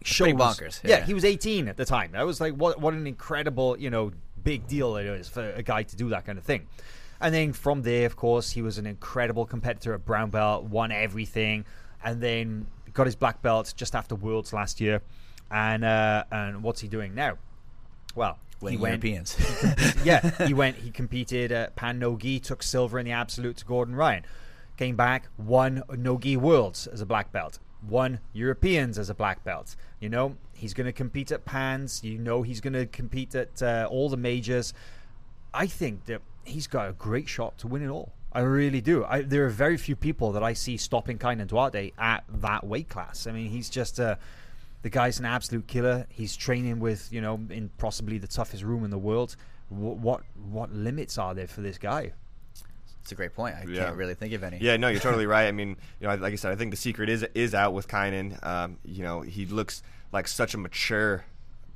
[0.02, 0.98] shows bonkers, Yeah.
[0.98, 1.04] yeah.
[1.04, 2.12] he was 18 at the time.
[2.12, 4.12] That was like what what an incredible you know
[4.42, 6.66] big deal it is for a guy to do that kind of thing.
[7.20, 10.92] And then from there, of course, he was an incredible competitor at brown belt, won
[10.92, 11.64] everything,
[12.04, 15.02] and then got his black belt just after Worlds last year.
[15.50, 17.38] And uh, and what's he doing now?
[18.14, 19.36] Well, Winning he went, Europeans.
[20.04, 20.76] yeah, he went.
[20.76, 24.24] He competed at Pan Nogi, took silver in the absolute to Gordon Ryan.
[24.76, 27.58] Came back, won Nogi Worlds as a black belt.
[27.86, 29.76] won Europeans as a black belt.
[30.00, 32.02] You know, he's going to compete at Pans.
[32.02, 34.74] You know, he's going to compete at uh, all the majors.
[35.56, 38.12] I think that he's got a great shot to win it all.
[38.32, 39.04] I really do.
[39.04, 42.88] I, there are very few people that I see stopping Kaynan Duarte at that weight
[42.90, 43.26] class.
[43.26, 44.18] I mean, he's just a.
[44.82, 46.06] The guy's an absolute killer.
[46.10, 49.34] He's training with, you know, in possibly the toughest room in the world.
[49.70, 52.12] What what, what limits are there for this guy?
[53.02, 53.54] It's a great point.
[53.56, 53.86] I Yeah.
[53.86, 54.58] can't really think of any.
[54.58, 55.46] Yeah, no, you're totally right.
[55.46, 57.88] I mean, you know, like I said, I think the secret is is out with
[57.88, 58.44] Kaynan.
[58.46, 59.82] Um, you know, he looks
[60.12, 61.24] like such a mature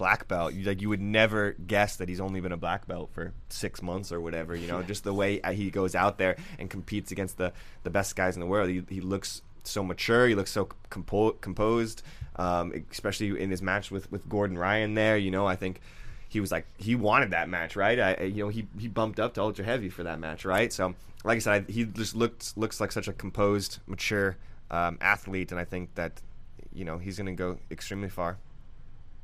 [0.00, 0.54] black belt.
[0.54, 3.82] You, like you would never guess that he's only been a black belt for six
[3.82, 4.56] months or whatever.
[4.56, 7.52] You know, just the way uh, he goes out there and competes against the
[7.84, 8.68] the best guys in the world.
[8.70, 10.26] He, he looks so mature.
[10.26, 12.02] He looks so compo- composed,
[12.36, 14.94] um, especially in his match with with Gordon Ryan.
[14.94, 15.80] There, you know, I think
[16.28, 17.98] he was like he wanted that match, right?
[18.00, 20.72] I, I- you know, he he bumped up to ultra heavy for that match, right?
[20.72, 20.94] So,
[21.24, 24.36] like I said, I, he just looked looks like such a composed, mature
[24.70, 26.12] um, athlete, and I think that
[26.72, 28.38] you know he's going to go extremely far.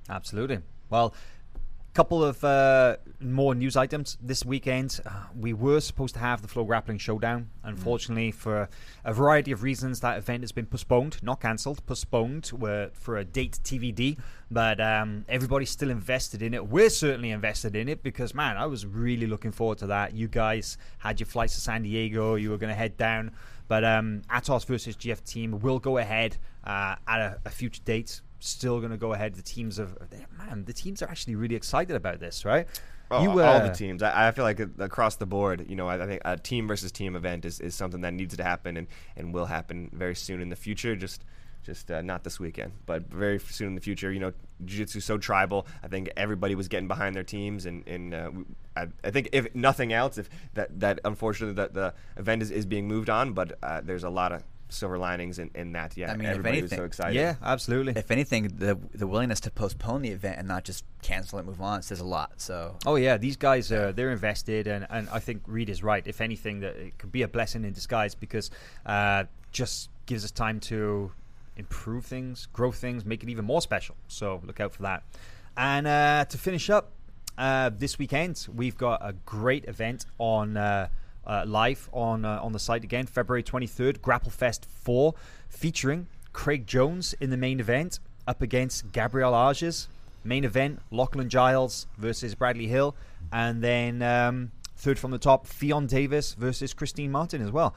[0.09, 0.61] Absolutely.
[0.91, 1.15] Well,
[1.55, 5.01] a couple of uh, more news items this weekend.
[5.05, 7.51] Uh, we were supposed to have the Flow Grappling Showdown.
[7.65, 8.69] Unfortunately, for
[9.05, 13.25] a variety of reasons, that event has been postponed, not cancelled, postponed uh, for a
[13.25, 14.19] date TBD.
[14.51, 16.69] But um, everybody's still invested in it.
[16.69, 20.15] We're certainly invested in it because, man, I was really looking forward to that.
[20.15, 22.37] You guys had your flights to San Diego.
[22.37, 23.33] You were going to head down.
[23.69, 28.21] But um, Atos versus GF team will go ahead uh, at a, a future date
[28.41, 29.35] still going to go ahead.
[29.35, 29.97] The teams of
[30.37, 32.67] man, the teams are actually really excited about this, right?
[33.11, 34.03] Oh, You, all uh, the teams.
[34.03, 36.91] I, I feel like across the board, you know, I, I think a team versus
[36.91, 40.41] team event is, is something that needs to happen and, and will happen very soon
[40.41, 40.97] in the future.
[40.97, 41.25] Just
[41.63, 44.13] just uh, not this weekend, but very soon in the future.
[44.13, 44.33] You know,
[44.65, 45.67] jiu-jitsu so tribal.
[45.83, 48.31] I think everybody was getting behind their teams, and, and uh,
[48.77, 52.67] I, I think if nothing else, if that that unfortunately that the event is, is
[52.67, 55.97] being moved on, but uh, there's a lot of silver linings in, in that.
[55.97, 57.15] Yeah, I mean, if everybody was so anything- excited.
[57.15, 57.93] Yeah, absolutely.
[57.97, 61.61] If anything, the the willingness to postpone the event and not just cancel it, move
[61.61, 62.33] on, says a lot.
[62.41, 66.07] So Oh yeah, these guys uh, they're invested, and, and I think Reid is right.
[66.07, 68.51] If anything, that it could be a blessing in disguise because
[68.85, 71.13] uh, just gives us time to
[71.57, 73.95] improve things, grow things, make it even more special.
[74.09, 75.03] So look out for that.
[75.57, 76.93] And uh, to finish up
[77.39, 80.57] uh, this weekend, we've got a great event on.
[81.27, 85.13] Uh, live on uh, on the site again, February 23rd, Grapplefest 4,
[85.49, 87.99] featuring Craig Jones in the main event
[88.29, 89.89] up against Gabriel Arges.
[90.23, 92.95] Main event, Lachlan Giles versus Bradley Hill.
[93.33, 97.75] And then um, third from the top, Ffion Davies versus Christine Martin as well.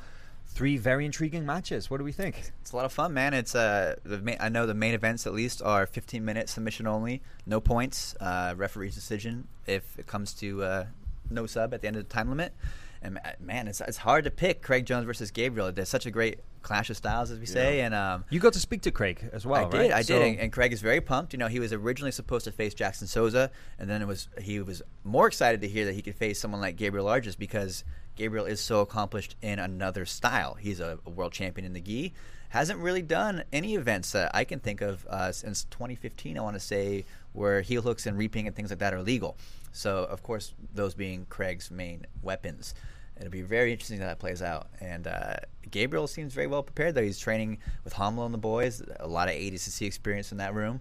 [0.48, 1.90] Three very intriguing matches.
[1.90, 2.52] What do we think?
[2.62, 3.34] It's a lot of fun, man.
[3.34, 7.22] It's uh, main, I know the main events at least are 15 minute submission only,
[7.46, 10.86] no points, uh, referee's decision if it comes to uh,
[11.30, 12.54] no sub at the end of the time limit.
[13.02, 15.72] And man, it's it's hard to pick Craig Jones versus Gabriel.
[15.72, 18.60] There's such a great clash of styles, as we say, and um, You got to
[18.60, 19.72] speak to Craig as well, I right?
[19.84, 21.32] did, I So- did, and, and Craig is very pumped.
[21.32, 24.60] You know, he was originally supposed to face Jackson Souza, and then it was he
[24.60, 27.86] was more excited to hear that he could face someone like Gabriel Arges because
[28.18, 30.56] Gabriel is so accomplished in another style.
[30.56, 32.14] He's a, a world champion in the gi.
[32.50, 36.36] Hasn't really done any events that I can think of uh, since 2015.
[36.38, 39.38] I want to say where heel hooks and reaping and things like that are legal.
[39.72, 42.74] So of course, those being Craig's main weapons.
[43.18, 44.68] It'll be very interesting how that plays out.
[44.80, 45.36] And uh,
[45.70, 47.04] Gabriel seems very well prepared, though.
[47.04, 48.82] He's training with Romulo and the boys.
[49.00, 50.80] A lot of ADCC experience in that room.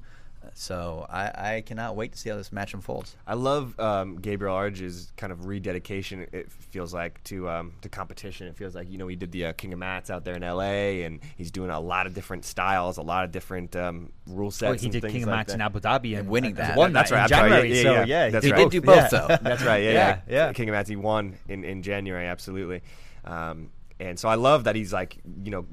[0.55, 3.15] So I, I cannot wait to see how this match unfolds.
[3.27, 6.27] I love um, Gabriel Arge's kind of rededication.
[6.33, 8.47] It feels like to um, to competition.
[8.49, 10.43] It feels like you know he did the uh, King of Mats out there in
[10.43, 11.05] L.A.
[11.05, 14.71] and he's doing a lot of different styles, a lot of different um, rule sets.
[14.71, 15.61] Oh, he and did things King of like Mats in.
[15.61, 16.77] Abu Dhabi and, And winning and that.
[16.77, 17.19] won That's right.
[17.19, 17.77] in I'm sorry, January.
[17.77, 18.59] yeah, so yeah, yeah, that's he right.
[18.59, 19.27] Did do both, Yeah.
[19.27, 19.37] though.
[19.43, 19.83] That's right.
[19.83, 20.47] Yeah, Yeah, yeah.
[20.47, 20.53] yeah.
[20.53, 22.83] King of Mats, he won in, in January, absolutely.
[23.25, 23.71] Um,
[24.01, 25.67] and so I love that he's like, you know,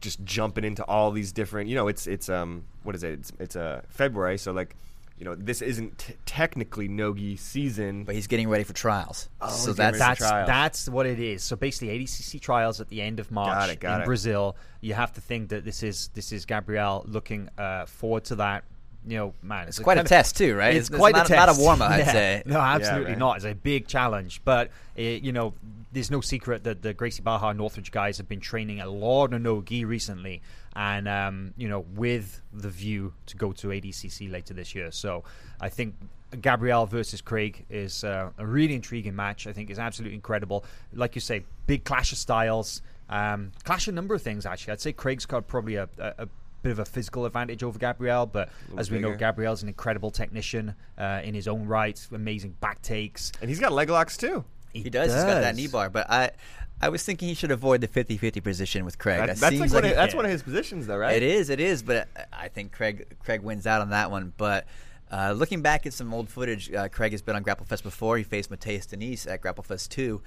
[0.00, 1.68] just jumping into all these different.
[1.68, 3.12] You know, it's it's um, what is it?
[3.12, 4.76] It's it's uh, February, so like,
[5.18, 9.28] you know, this isn't t- technically nogi season, But he's getting ready for trials.
[9.40, 11.42] Oh, so that's That's that's what it is.
[11.42, 14.04] So basically, ADCC trials at the end of March Got it, got in it.
[14.06, 14.56] Brazil.
[14.80, 18.64] You have to think that this is this is Gabriel looking uh, forward to that.
[19.08, 20.74] You know, man, it's quite a kinda- test too, right?
[20.74, 21.46] It's, It's, quite not, a test.
[21.46, 22.12] not a warm up, I'd Yeah.
[22.12, 22.42] say.
[22.44, 23.18] No, absolutely man.
[23.20, 23.36] not.
[23.36, 25.54] It's a big challenge, but uh, you know,
[25.92, 29.40] there's no secret that the Gracie Barra Northridge guys have been training a lot of
[29.40, 30.42] no gi recently,
[30.74, 34.90] and um, you know, with the view to go to ADCC later this year.
[34.90, 35.22] So
[35.60, 35.94] I think
[36.40, 39.46] Gabriel versus Craig is uh, a really intriguing match.
[39.46, 40.64] I think is absolutely incredible.
[40.92, 44.44] Like you say, big clash of styles, um, clash a number of things.
[44.44, 46.28] Actually, I'd say Craig's got probably a, a, a
[46.66, 50.74] bit of a physical advantage over Gabriel, but as we know, Gabriel's an incredible technician
[50.98, 51.98] uh, in his own right.
[52.12, 53.32] Amazing back takes.
[53.40, 54.44] and he's got leg locks too.
[54.72, 55.12] He does.
[55.14, 56.30] He's got that knee bar, but I.
[56.78, 59.16] I was thinking he should avoid the 50-50 position with Craig.
[59.20, 61.16] That- That that's seems like, one like of, that's one of his positions, though, right?
[61.16, 64.34] It is, it is, but I think Craig Craig wins out on that one.
[64.36, 64.66] But
[65.10, 68.18] uh, looking back at some old footage, uh, Craig has been on GrappleFest before.
[68.18, 70.20] He faced Matheus Diniz at GrappleFest 2.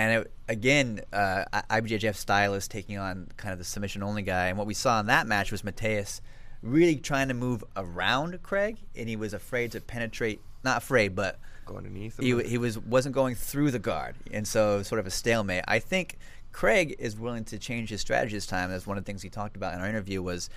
[0.00, 4.46] And it, again, uh, IBJJF style is taking on kind of the submission only guy.
[4.46, 6.22] And what we saw in that match was Matheus
[6.62, 10.40] really trying to move around Craig, and he was afraid to penetrate.
[10.64, 12.18] Not afraid, but Go underneath.
[12.18, 12.24] him.
[12.24, 15.64] he, he was wasn't going through the guard, and so sort of a stalemate.
[15.68, 16.16] I think
[16.50, 18.70] Craig is willing to change his strategy this time.
[18.70, 20.22] That's one of the things he talked about in our interview.
[20.22, 20.48] Was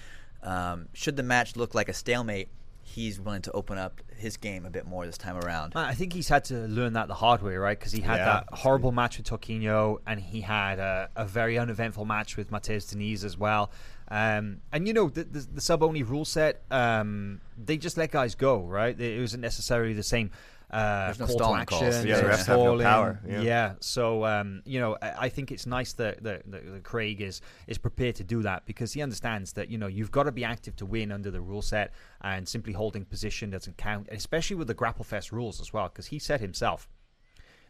[0.42, 2.48] um, should the match look like a stalemate,
[2.94, 5.74] he's willing to open up his game a bit more this time around.
[5.76, 7.78] I think he's had to learn that the hard way, right?
[7.78, 11.26] Because he had Yeah, that that's horrible match with Toquinho, and he had a, a
[11.26, 13.72] very uneventful match with Matheus Diniz as well.
[14.10, 18.12] Um, and you know the, the, the sub only rule set, um, they just let
[18.12, 19.00] guys go, right?
[19.00, 20.32] It wasn't necessarily the same.
[20.70, 22.04] Uh, There's no call to action, calls.
[22.06, 23.74] Yeah, refs have no power, yeah.
[23.80, 27.78] So um, you know, I, I think it's nice that, that, that, Craig is is
[27.78, 30.76] prepared to do that because he understands that you know you've got to be active
[30.78, 34.74] to win under the rule set, and simply holding position doesn't count, especially with the
[34.74, 35.90] Grapple Fest rules as well.
[35.90, 36.90] Because he said himself,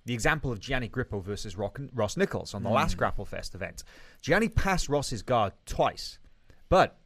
[0.05, 3.83] the example of Gianni Grippo versus Rock, Ross Nichols on the last Grapple Fest event.
[4.21, 6.19] Gianni passed Ross's guard twice,
[6.73, 6.97] but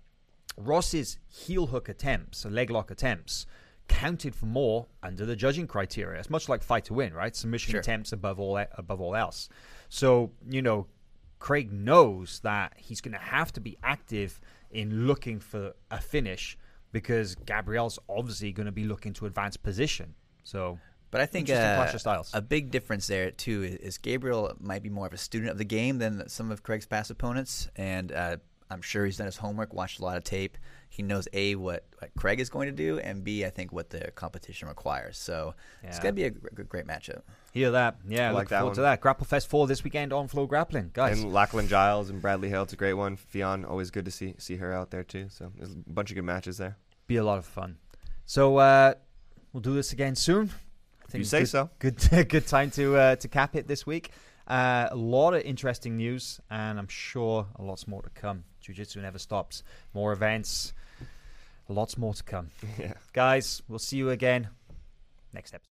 [0.56, 3.46] Ross's heel hook attempts, leg lock attempts,
[3.90, 6.18] counted for more under the judging criteria.
[6.22, 7.36] It's much like fight to win, right?
[7.36, 7.82] Submission Sure.
[7.82, 9.50] attempts above all above all else.
[9.90, 10.88] So you know,
[11.40, 14.40] Craig knows that he's going to have to be active
[14.72, 16.58] in looking for a finish
[16.94, 20.14] because Gabriel's obviously going to be looking to advance position.
[20.46, 20.80] So,
[21.12, 21.76] But I think uh,
[22.34, 25.58] a big difference there too is, is Gabriel might be more of a student of
[25.58, 28.38] the game than some of Craig's past opponents, and uh,
[28.70, 30.58] I'm sure he's done his homework, watched a lot of tape.
[30.90, 33.90] He knows a what, what Craig is going to do, and b I think what
[33.90, 35.18] the competition requires.
[35.18, 35.54] So
[35.84, 37.22] it's going to be a gr- great matchup.
[37.54, 37.98] hear that?
[38.08, 39.02] Yeah, I look like that forward to that.
[39.02, 41.22] Grapple Fest four this weekend on Flow Grappling, guys.
[41.22, 43.18] And Lachlan Giles and Bradley Hale, it's a great one.
[43.18, 45.28] Ffion, always good to see see her out there too.
[45.30, 46.78] So there's a bunch of good matches there.
[47.08, 47.78] be a lot of fun.
[48.26, 48.94] So uh,
[49.54, 50.52] we'll do this again soon.
[51.14, 51.70] I You say good, so.
[51.80, 51.98] Good,
[52.30, 54.12] good time to uh, to cap it this week.
[54.48, 58.46] Uh, a lot of interesting news, and I'm sure a lot more to come.
[58.68, 59.64] Jiu Jitsu never stops.
[59.94, 60.74] More events,
[61.70, 62.52] lots more to come.
[62.78, 62.94] Yeah.
[63.14, 64.50] Guys, we'll see you again
[65.34, 65.77] next episode.